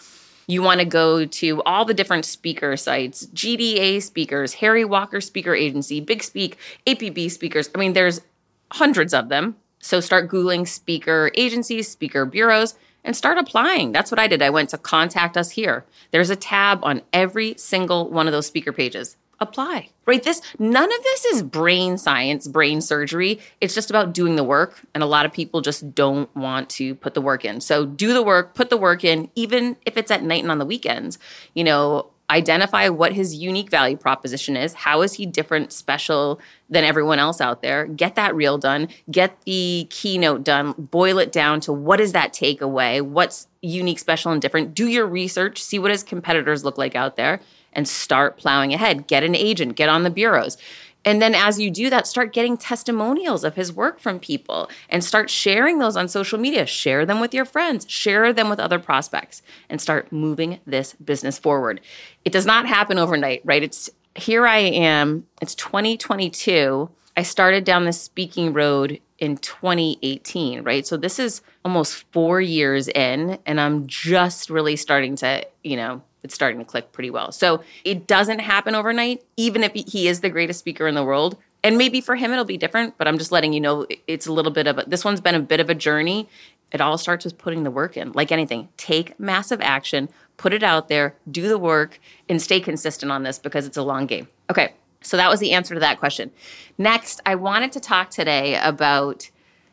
you 0.47 0.61
want 0.61 0.79
to 0.79 0.85
go 0.85 1.25
to 1.25 1.61
all 1.63 1.85
the 1.85 1.93
different 1.93 2.25
speaker 2.25 2.75
sites 2.77 3.25
GDA 3.27 4.01
speakers, 4.01 4.55
Harry 4.55 4.85
Walker 4.85 5.21
Speaker 5.21 5.55
Agency, 5.55 5.99
Big 5.99 6.23
Speak, 6.23 6.57
APB 6.85 7.31
speakers. 7.31 7.69
I 7.73 7.79
mean, 7.79 7.93
there's 7.93 8.21
hundreds 8.73 9.13
of 9.13 9.29
them. 9.29 9.55
So 9.79 9.99
start 9.99 10.29
Googling 10.29 10.67
speaker 10.67 11.31
agencies, 11.35 11.89
speaker 11.89 12.25
bureaus 12.25 12.75
and 13.03 13.15
start 13.15 13.37
applying. 13.37 13.91
That's 13.91 14.11
what 14.11 14.19
I 14.19 14.27
did. 14.27 14.41
I 14.41 14.49
went 14.49 14.69
to 14.69 14.77
contact 14.77 15.37
us 15.37 15.51
here. 15.51 15.85
There's 16.11 16.29
a 16.29 16.35
tab 16.35 16.83
on 16.83 17.01
every 17.11 17.55
single 17.57 18.09
one 18.09 18.27
of 18.27 18.33
those 18.33 18.47
speaker 18.47 18.71
pages. 18.71 19.17
Apply. 19.41 19.89
Right? 20.05 20.21
This 20.21 20.41
none 20.59 20.91
of 20.91 21.03
this 21.03 21.25
is 21.25 21.41
brain 21.41 21.97
science, 21.97 22.47
brain 22.47 22.79
surgery. 22.79 23.39
It's 23.59 23.73
just 23.73 23.89
about 23.89 24.13
doing 24.13 24.35
the 24.35 24.43
work 24.43 24.81
and 24.93 25.01
a 25.01 25.07
lot 25.07 25.25
of 25.25 25.33
people 25.33 25.61
just 25.61 25.95
don't 25.95 26.33
want 26.35 26.69
to 26.71 26.93
put 26.95 27.15
the 27.15 27.21
work 27.21 27.43
in. 27.43 27.59
So 27.59 27.85
do 27.85 28.13
the 28.13 28.21
work, 28.21 28.53
put 28.53 28.69
the 28.69 28.77
work 28.77 29.03
in 29.03 29.29
even 29.35 29.77
if 29.85 29.97
it's 29.97 30.11
at 30.11 30.21
night 30.21 30.43
and 30.43 30.51
on 30.51 30.59
the 30.59 30.65
weekends. 30.65 31.17
You 31.55 31.63
know, 31.63 32.11
identify 32.31 32.87
what 32.87 33.13
his 33.13 33.35
unique 33.35 33.69
value 33.69 33.97
proposition 33.97 34.55
is. 34.55 34.73
How 34.73 35.01
is 35.01 35.13
he 35.13 35.25
different, 35.25 35.73
special 35.73 36.39
than 36.69 36.83
everyone 36.83 37.19
else 37.19 37.41
out 37.41 37.61
there? 37.61 37.85
Get 37.85 38.15
that 38.15 38.33
reel 38.33 38.57
done, 38.57 38.87
get 39.09 39.41
the 39.41 39.87
keynote 39.89 40.43
done, 40.43 40.73
boil 40.77 41.19
it 41.19 41.31
down 41.31 41.59
to 41.61 41.73
what 41.73 41.99
is 41.99 42.13
that 42.13 42.31
takeaway? 42.31 43.01
What's 43.01 43.47
unique, 43.61 43.99
special, 43.99 44.31
and 44.31 44.41
different? 44.41 44.73
Do 44.73 44.87
your 44.87 45.05
research, 45.05 45.61
see 45.61 45.77
what 45.77 45.91
his 45.91 46.03
competitors 46.03 46.63
look 46.63 46.77
like 46.77 46.95
out 46.95 47.17
there, 47.17 47.41
and 47.73 47.87
start 47.87 48.37
plowing 48.37 48.73
ahead. 48.73 49.07
Get 49.07 49.23
an 49.23 49.35
agent, 49.35 49.75
get 49.75 49.89
on 49.89 50.03
the 50.03 50.09
bureaus. 50.09 50.57
And 51.03 51.21
then 51.21 51.33
as 51.33 51.59
you 51.59 51.71
do 51.71 51.89
that, 51.89 52.05
start 52.05 52.31
getting 52.31 52.57
testimonials 52.57 53.43
of 53.43 53.55
his 53.55 53.73
work 53.73 53.99
from 53.99 54.19
people 54.19 54.69
and 54.87 55.03
start 55.03 55.29
sharing 55.29 55.79
those 55.79 55.97
on 55.97 56.07
social 56.07 56.37
media. 56.37 56.65
Share 56.65 57.05
them 57.05 57.19
with 57.19 57.33
your 57.33 57.45
friends, 57.45 57.89
share 57.89 58.31
them 58.31 58.49
with 58.49 58.59
other 58.59 58.77
prospects, 58.79 59.41
and 59.69 59.81
start 59.81 60.11
moving 60.11 60.59
this 60.65 60.93
business 60.93 61.39
forward. 61.39 61.81
It 62.23 62.31
does 62.31 62.45
not 62.45 62.67
happen 62.67 62.99
overnight, 62.99 63.41
right? 63.43 63.63
It's 63.63 63.89
here 64.15 64.45
I 64.45 64.59
am, 64.59 65.25
it's 65.41 65.55
2022. 65.55 66.89
I 67.17 67.23
started 67.23 67.63
down 67.63 67.85
the 67.85 67.93
speaking 67.93 68.53
road 68.53 68.99
in 69.17 69.37
2018, 69.37 70.63
right? 70.63 70.85
So 70.85 70.97
this 70.97 71.19
is 71.19 71.41
almost 71.63 72.05
four 72.11 72.41
years 72.41 72.87
in, 72.87 73.37
and 73.45 73.59
I'm 73.59 73.87
just 73.87 74.49
really 74.49 74.75
starting 74.75 75.15
to, 75.17 75.45
you 75.63 75.77
know, 75.77 76.01
it's 76.23 76.35
starting 76.35 76.59
to 76.59 76.65
click 76.65 76.91
pretty 76.91 77.09
well. 77.09 77.31
So 77.31 77.63
it 77.83 78.07
doesn't 78.07 78.39
happen 78.39 78.75
overnight, 78.75 79.23
even 79.37 79.63
if 79.63 79.73
he 79.73 80.07
is 80.07 80.21
the 80.21 80.29
greatest 80.29 80.59
speaker 80.59 80.87
in 80.87 80.95
the 80.95 81.03
world. 81.03 81.37
And 81.63 81.77
maybe 81.77 82.01
for 82.01 82.15
him 82.15 82.31
it'll 82.31 82.45
be 82.45 82.57
different, 82.57 82.97
but 82.97 83.07
I'm 83.07 83.17
just 83.17 83.31
letting 83.31 83.53
you 83.53 83.59
know 83.59 83.85
it's 84.07 84.27
a 84.27 84.33
little 84.33 84.51
bit 84.51 84.67
of 84.67 84.79
a, 84.79 84.83
this 84.87 85.05
one's 85.05 85.21
been 85.21 85.35
a 85.35 85.39
bit 85.39 85.59
of 85.59 85.69
a 85.69 85.75
journey. 85.75 86.27
It 86.71 86.81
all 86.81 86.97
starts 86.97 87.25
with 87.25 87.37
putting 87.37 87.63
the 87.63 87.71
work 87.71 87.97
in. 87.97 88.13
Like 88.13 88.31
anything, 88.31 88.69
take 88.77 89.19
massive 89.19 89.61
action, 89.61 90.09
put 90.37 90.53
it 90.53 90.63
out 90.63 90.87
there, 90.87 91.15
do 91.29 91.47
the 91.47 91.57
work, 91.57 91.99
and 92.29 92.41
stay 92.41 92.59
consistent 92.59 93.11
on 93.11 93.23
this 93.23 93.37
because 93.37 93.67
it's 93.67 93.77
a 93.77 93.83
long 93.83 94.05
game. 94.07 94.27
Okay, 94.49 94.73
so 95.01 95.17
that 95.17 95.29
was 95.29 95.39
the 95.39 95.51
answer 95.51 95.73
to 95.73 95.79
that 95.81 95.99
question. 95.99 96.31
Next, 96.77 97.21
I 97.25 97.35
wanted 97.35 97.71
to 97.73 97.79
talk 97.79 98.09
today 98.09 98.55
about, 98.55 99.29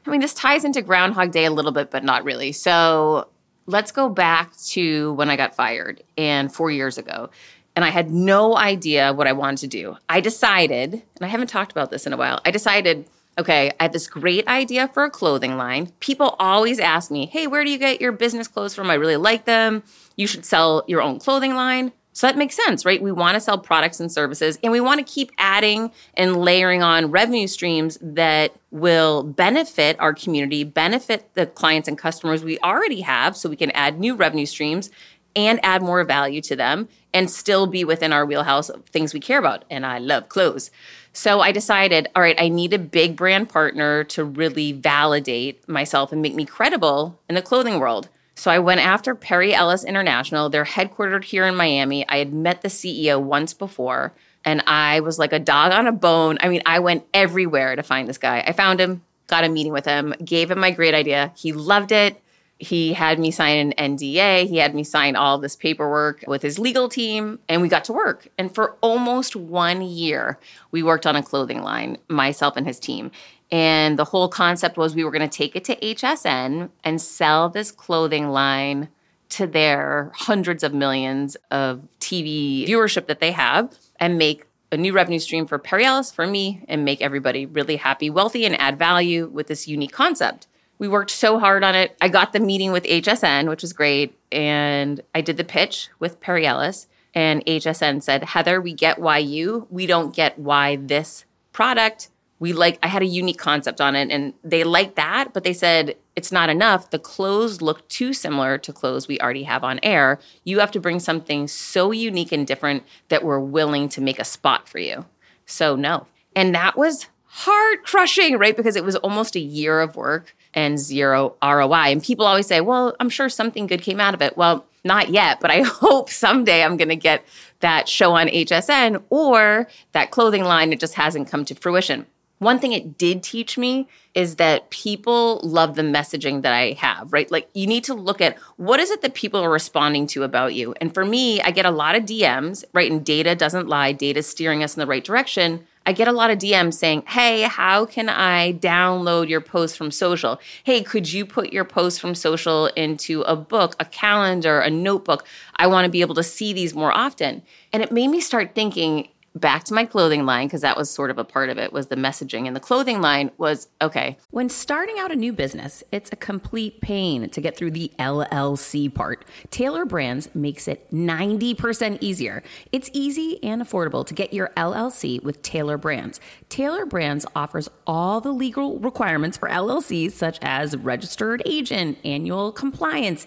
I 0.06 0.10
mean, 0.10 0.20
this 0.20 0.34
ties 0.34 0.64
into 0.64 0.82
Groundhog 0.82 1.30
Day 1.30 1.44
a 1.46 1.52
little 1.52 1.72
bit, 1.72 1.90
but 1.90 2.04
not 2.04 2.24
really. 2.24 2.52
So 2.52 3.28
let's 3.69 3.93
go 3.93 4.09
back 4.09 4.56
to 4.56 5.12
when 5.12 5.31
I 5.31 5.37
got 5.37 5.55
fired 5.55 6.03
and 6.17 6.53
four 6.53 6.70
years 6.70 6.99
ago. 6.99 7.31
And 7.76 7.85
I 7.85 7.91
had 7.91 8.11
no 8.11 8.56
idea 8.56 9.12
what 9.12 9.29
I 9.29 9.32
wanted 9.32 9.59
to 9.59 9.67
do. 9.69 9.97
I 10.09 10.20
decided, 10.20 10.94
and 10.94 11.03
I 11.20 11.29
haven't 11.29 11.47
talked 11.49 11.70
about 11.70 11.91
this 11.91 12.06
in 12.06 12.12
a 12.12 12.17
while, 12.17 12.41
I 12.44 12.50
decided, 12.50 13.06
okay, 13.38 13.70
I 13.79 13.85
have 13.85 13.93
this 13.93 14.09
great 14.09 14.49
idea 14.49 14.88
for 14.88 15.05
a 15.05 15.11
clothing 15.11 15.56
line. 15.56 15.93
People 16.00 16.35
always 16.41 16.81
ask 16.81 17.11
me, 17.11 17.26
hey, 17.26 17.47
where 17.47 17.62
do 17.62 17.70
you 17.70 17.79
get 17.79 18.00
your 18.00 18.11
business 18.11 18.49
clothes 18.49 18.75
from? 18.75 18.91
I 18.91 18.94
really 18.94 19.17
like 19.17 19.44
them. 19.44 19.85
You 20.17 20.26
should 20.26 20.44
sell 20.44 20.82
your 20.88 21.03
own 21.03 21.20
clothing 21.20 21.55
line. 21.55 21.93
So 22.19 22.26
that 22.26 22.37
makes 22.37 22.56
sense, 22.56 22.85
right? 22.85 23.00
We 23.00 23.12
want 23.12 23.37
to 23.37 23.41
sell 23.41 23.59
products 23.59 24.00
and 24.00 24.11
services 24.11 24.59
and 24.65 24.73
we 24.73 24.81
want 24.81 24.99
to 24.99 25.05
keep 25.05 25.31
adding 25.38 25.93
and 26.15 26.37
layering 26.37 26.82
on 26.82 27.12
revenue 27.12 27.47
streams 27.47 27.97
that 28.03 28.56
will 28.73 29.23
benefit 29.23 29.94
our 30.00 30.12
community, 30.12 30.65
benefit 30.65 31.32
the 31.35 31.47
clients 31.47 31.87
and 31.87 31.97
customers 31.97 32.43
we 32.43 32.59
already 32.59 33.03
have 33.03 33.37
so 33.37 33.49
we 33.49 33.55
can 33.55 33.70
add 33.70 34.00
new 34.00 34.17
revenue 34.17 34.47
streams 34.47 34.91
and 35.37 35.61
add 35.62 35.81
more 35.81 36.03
value 36.03 36.41
to 36.41 36.56
them 36.56 36.88
and 37.15 37.31
still 37.31 37.69
be 37.69 37.85
within 37.85 38.12
our 38.12 38.26
wheelhouse 38.26 38.69
of 38.69 38.85
things 38.87 39.15
we 39.15 39.20
care 39.20 39.38
about. 39.38 39.65
And 39.70 39.87
I 39.87 39.99
love 39.99 40.29
clothes. 40.29 40.73
So 41.12 41.41
I 41.41 41.53
decided, 41.53 42.09
all 42.17 42.23
right, 42.23 42.35
I 42.37 42.49
need 42.49 42.73
a 42.73 42.81
big 42.81 43.15
brand 43.15 43.49
partner 43.49 44.03
to 44.03 44.25
really 44.25 44.73
validate 44.73 45.69
myself 45.69 46.11
and 46.11 46.20
make 46.20 46.35
me 46.35 46.44
credible 46.44 47.20
in 47.29 47.37
the 47.37 47.43
clothing 47.43 47.79
world. 47.79 48.08
So 48.38 48.52
I 48.52 48.60
went 48.60 48.80
after 48.80 49.16
Perry 49.16 49.52
Ellis 49.52 49.82
International. 49.82 50.48
They're 50.48 50.64
headquartered 50.64 51.24
here 51.24 51.44
in 51.44 51.56
Miami. 51.56 52.08
I 52.08 52.18
had 52.18 52.32
met 52.32 52.62
the 52.62 52.68
CEO 52.68 53.20
once 53.20 53.52
before 53.52 54.14
and 54.44 54.62
I 54.64 55.00
was 55.00 55.18
like 55.18 55.32
a 55.32 55.40
dog 55.40 55.72
on 55.72 55.88
a 55.88 55.92
bone. 55.92 56.38
I 56.40 56.48
mean, 56.48 56.62
I 56.64 56.78
went 56.78 57.04
everywhere 57.12 57.74
to 57.74 57.82
find 57.82 58.08
this 58.08 58.16
guy. 58.16 58.44
I 58.46 58.52
found 58.52 58.80
him, 58.80 59.02
got 59.26 59.42
a 59.42 59.48
meeting 59.48 59.72
with 59.72 59.86
him, 59.86 60.14
gave 60.24 60.52
him 60.52 60.60
my 60.60 60.70
great 60.70 60.94
idea. 60.94 61.32
He 61.36 61.52
loved 61.52 61.90
it. 61.90 62.22
He 62.60 62.92
had 62.92 63.18
me 63.18 63.32
sign 63.32 63.72
an 63.78 63.96
NDA. 63.96 64.48
He 64.48 64.58
had 64.58 64.72
me 64.74 64.84
sign 64.84 65.16
all 65.16 65.38
this 65.38 65.54
paperwork 65.54 66.24
with 66.26 66.42
his 66.42 66.58
legal 66.58 66.88
team, 66.88 67.38
and 67.48 67.62
we 67.62 67.68
got 67.68 67.84
to 67.84 67.92
work. 67.92 68.28
And 68.36 68.52
for 68.52 68.76
almost 68.80 69.36
one 69.36 69.80
year, 69.80 70.38
we 70.72 70.82
worked 70.82 71.06
on 71.06 71.14
a 71.14 71.22
clothing 71.22 71.62
line, 71.62 71.98
myself 72.08 72.56
and 72.56 72.66
his 72.66 72.80
team. 72.80 73.12
And 73.50 73.98
the 73.98 74.05
whole 74.05 74.28
concept 74.28 74.76
was 74.76 74.94
we 74.94 75.05
were 75.05 75.10
going 75.10 75.28
to 75.28 75.36
take 75.36 75.56
it 75.56 75.64
to 75.64 75.76
HSN 75.76 76.70
and 76.84 77.00
sell 77.00 77.48
this 77.48 77.70
clothing 77.70 78.28
line 78.28 78.88
to 79.31 79.46
their 79.46 80.10
hundreds 80.14 80.62
of 80.62 80.74
millions 80.74 81.36
of 81.50 81.82
TV 82.00 82.67
viewership 82.67 83.06
that 83.06 83.20
they 83.20 83.32
have 83.32 83.76
and 84.00 84.19
make 84.19 84.44
a 84.70 84.76
new 84.76 84.93
revenue 84.93 85.19
stream 85.19 85.46
for 85.46 85.58
Perry 85.58 85.84
Ellis, 85.84 86.12
for 86.12 86.26
me, 86.26 86.62
and 86.69 86.84
make 86.84 87.00
everybody 87.00 87.46
really 87.46 87.76
happy, 87.76 88.10
wealthy, 88.10 88.44
and 88.44 88.58
add 88.60 88.78
value 88.78 89.26
with 89.26 89.46
this 89.46 89.67
unique 89.67 89.93
concept. 89.93 90.46
We 90.78 90.88
worked 90.88 91.10
so 91.10 91.38
hard 91.38 91.64
on 91.64 91.74
it. 91.74 91.96
I 92.00 92.08
got 92.08 92.32
the 92.32 92.40
meeting 92.40 92.70
with 92.70 92.84
HSN, 92.84 93.48
which 93.48 93.62
was 93.62 93.72
great. 93.72 94.17
And 94.31 95.00
I 95.14 95.22
did 95.22 95.36
the 95.36 95.44
pitch 95.44 95.88
with 95.98 96.20
Perry 96.20 96.46
Ellis. 96.46 96.86
And 97.14 97.44
HSN 97.46 98.02
said, 98.02 98.22
Heather, 98.22 98.60
we 98.60 98.74
get 98.74 98.98
why 98.98 99.19
you, 99.19 99.67
we 99.70 99.86
don't 99.86 100.14
get 100.14 100.38
why 100.38 100.76
this 100.76 101.24
product 101.52 102.10
we 102.38 102.52
like 102.52 102.78
i 102.82 102.88
had 102.88 103.02
a 103.02 103.06
unique 103.06 103.38
concept 103.38 103.80
on 103.80 103.96
it 103.96 104.10
and 104.10 104.32
they 104.44 104.64
liked 104.64 104.96
that 104.96 105.32
but 105.32 105.44
they 105.44 105.52
said 105.52 105.96
it's 106.18 106.32
not 106.32 106.50
enough. 106.50 106.90
The 106.90 106.98
clothes 106.98 107.62
look 107.62 107.86
too 107.88 108.12
similar 108.12 108.58
to 108.58 108.72
clothes 108.72 109.06
we 109.06 109.20
already 109.20 109.44
have 109.44 109.62
on 109.62 109.78
air. 109.84 110.18
You 110.42 110.58
have 110.58 110.72
to 110.72 110.80
bring 110.80 110.98
something 110.98 111.46
so 111.46 111.92
unique 111.92 112.32
and 112.32 112.44
different 112.44 112.82
that 113.08 113.22
we're 113.22 113.38
willing 113.38 113.88
to 113.90 114.00
make 114.00 114.18
a 114.18 114.24
spot 114.24 114.68
for 114.68 114.80
you. 114.80 115.06
So 115.46 115.76
no. 115.76 116.08
And 116.34 116.52
that 116.56 116.76
was 116.76 117.06
heart 117.22 117.84
crushing 117.84 118.36
right? 118.36 118.56
Because 118.56 118.74
it 118.74 118.82
was 118.82 118.96
almost 118.96 119.36
a 119.36 119.40
year 119.40 119.78
of 119.78 119.94
work 119.94 120.34
and 120.54 120.76
zero 120.76 121.36
roi 121.40 121.92
and 121.92 122.02
people 122.02 122.26
always 122.26 122.46
say 122.46 122.62
well 122.62 122.96
i'm 122.98 123.10
sure 123.10 123.28
something 123.28 123.66
good 123.68 123.82
came 123.82 124.00
out 124.00 124.14
of 124.14 124.20
it. 124.20 124.36
Well 124.36 124.66
not 124.84 125.10
yet, 125.10 125.38
but 125.38 125.52
I 125.52 125.60
hope 125.64 126.10
someday 126.10 126.64
I'm 126.64 126.76
going 126.76 126.88
to 126.88 126.96
get 126.96 127.24
that 127.60 127.88
show 127.88 128.16
on 128.16 128.26
HSN 128.26 129.04
or 129.08 129.68
that 129.92 130.10
clothing 130.10 130.42
line. 130.42 130.72
It 130.72 130.80
just 130.80 130.94
hasn't 130.94 131.30
come 131.30 131.44
to 131.44 131.54
fruition. 131.54 132.06
One 132.38 132.58
thing 132.58 132.72
it 132.72 132.96
did 132.96 133.22
teach 133.22 133.58
me 133.58 133.88
is 134.14 134.36
that 134.36 134.70
people 134.70 135.40
love 135.42 135.74
the 135.74 135.82
messaging 135.82 136.42
that 136.42 136.52
I 136.54 136.72
have, 136.72 137.12
right? 137.12 137.30
Like 137.30 137.48
you 137.52 137.66
need 137.66 137.84
to 137.84 137.94
look 137.94 138.20
at 138.20 138.38
what 138.56 138.80
is 138.80 138.90
it 138.90 139.02
that 139.02 139.14
people 139.14 139.40
are 139.40 139.50
responding 139.50 140.06
to 140.08 140.22
about 140.22 140.54
you. 140.54 140.74
And 140.80 140.94
for 140.94 141.04
me, 141.04 141.40
I 141.40 141.50
get 141.50 141.66
a 141.66 141.70
lot 141.70 141.96
of 141.96 142.04
DMs, 142.04 142.64
right? 142.72 142.90
And 142.90 143.04
data 143.04 143.34
doesn't 143.34 143.68
lie, 143.68 143.92
data 143.92 144.22
steering 144.22 144.62
us 144.62 144.76
in 144.76 144.80
the 144.80 144.86
right 144.86 145.04
direction. 145.04 145.66
I 145.84 145.92
get 145.92 146.06
a 146.06 146.12
lot 146.12 146.30
of 146.30 146.38
DMs 146.38 146.74
saying, 146.74 147.04
Hey, 147.06 147.42
how 147.42 147.86
can 147.86 148.08
I 148.08 148.52
download 148.52 149.28
your 149.28 149.40
post 149.40 149.76
from 149.78 149.90
social? 149.90 150.38
Hey, 150.62 150.82
could 150.82 151.10
you 151.10 151.24
put 151.24 151.52
your 151.52 151.64
post 151.64 152.00
from 152.00 152.14
social 152.14 152.66
into 152.76 153.22
a 153.22 153.34
book, 153.34 153.74
a 153.80 153.86
calendar, 153.86 154.60
a 154.60 154.68
notebook? 154.68 155.26
I 155.56 155.66
want 155.66 155.86
to 155.86 155.90
be 155.90 156.02
able 156.02 156.14
to 156.16 156.22
see 156.22 156.52
these 156.52 156.74
more 156.74 156.92
often. 156.92 157.42
And 157.72 157.82
it 157.82 157.90
made 157.90 158.08
me 158.08 158.20
start 158.20 158.54
thinking, 158.54 159.08
back 159.38 159.64
to 159.64 159.74
my 159.74 159.84
clothing 159.84 160.26
line 160.26 160.46
because 160.46 160.60
that 160.62 160.76
was 160.76 160.90
sort 160.90 161.10
of 161.10 161.18
a 161.18 161.24
part 161.24 161.48
of 161.48 161.58
it 161.58 161.72
was 161.72 161.86
the 161.86 161.96
messaging. 161.96 162.46
And 162.46 162.54
the 162.54 162.60
clothing 162.60 163.00
line 163.00 163.30
was 163.38 163.68
okay. 163.80 164.18
When 164.30 164.48
starting 164.48 164.98
out 164.98 165.12
a 165.12 165.16
new 165.16 165.32
business 165.32 165.82
it's 165.92 166.10
a 166.12 166.16
complete 166.16 166.80
pain 166.80 167.28
to 167.30 167.40
get 167.40 167.56
through 167.56 167.72
the 167.72 167.92
llc 167.98 168.94
part. 168.94 169.24
Tailor 169.50 169.84
Brands 169.84 170.28
makes 170.34 170.68
it 170.68 170.90
90% 170.92 171.98
easier. 172.00 172.42
It's 172.72 172.90
easy 172.92 173.42
and 173.42 173.62
affordable 173.62 174.06
to 174.06 174.14
get 174.14 174.32
your 174.32 174.50
llc 174.56 175.22
with 175.22 175.42
Tailor 175.42 175.78
Brands. 175.78 176.20
Tailor 176.48 176.86
Brands 176.86 177.24
offers 177.34 177.68
all 177.86 178.20
the 178.20 178.32
legal 178.32 178.78
requirements 178.78 179.38
for 179.38 179.48
llcs 179.48 180.12
such 180.12 180.38
as 180.42 180.76
registered 180.76 181.42
agent 181.46 181.98
annual 182.04 182.52
compliance 182.52 183.26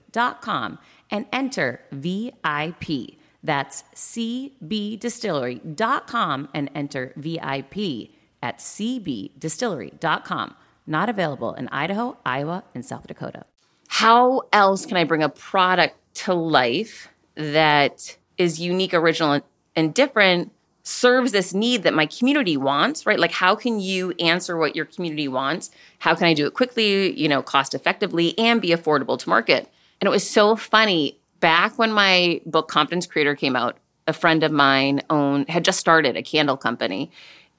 cbdistillery.com 0.13 0.79
and 1.09 1.25
enter 1.31 1.81
VIP. 1.91 3.15
That's 3.43 3.83
cbdistillery.com 3.95 6.49
and 6.53 6.69
enter 6.75 7.13
VIP 7.15 8.11
at 8.43 8.59
cbdistillery.com. 8.59 10.55
Not 10.87 11.09
available 11.09 11.53
in 11.53 11.67
Idaho, 11.69 12.17
Iowa, 12.25 12.63
and 12.73 12.83
South 12.85 13.05
Dakota. 13.07 13.45
How 13.87 14.43
else 14.53 14.85
can 14.85 14.97
I 14.97 15.03
bring 15.03 15.23
a 15.23 15.29
product 15.29 15.95
to 16.13 16.33
life 16.33 17.09
that 17.35 18.17
is 18.37 18.59
unique, 18.59 18.93
original, 18.93 19.41
and 19.75 19.93
different 19.93 20.51
serves 20.83 21.31
this 21.31 21.53
need 21.53 21.83
that 21.83 21.93
my 21.93 22.07
community 22.07 22.57
wants, 22.57 23.05
right? 23.05 23.19
Like, 23.19 23.31
how 23.31 23.55
can 23.55 23.79
you 23.79 24.11
answer 24.19 24.57
what 24.57 24.75
your 24.75 24.85
community 24.85 25.27
wants? 25.27 25.69
How 25.99 26.15
can 26.15 26.25
I 26.25 26.33
do 26.33 26.47
it 26.47 26.53
quickly, 26.53 27.11
you 27.19 27.29
know, 27.29 27.43
cost 27.43 27.75
effectively, 27.75 28.37
and 28.37 28.61
be 28.61 28.69
affordable 28.69 29.19
to 29.19 29.29
market? 29.29 29.69
And 30.01 30.07
it 30.07 30.11
was 30.11 30.27
so 30.27 30.55
funny. 30.55 31.17
Back 31.39 31.79
when 31.79 31.91
my 31.91 32.41
book 32.45 32.67
Confidence 32.67 33.07
Creator 33.07 33.35
came 33.35 33.55
out, 33.55 33.77
a 34.07 34.13
friend 34.13 34.43
of 34.43 34.51
mine 34.51 35.01
owned 35.09 35.49
had 35.49 35.63
just 35.63 35.79
started 35.79 36.17
a 36.17 36.23
candle 36.23 36.57
company, 36.57 37.11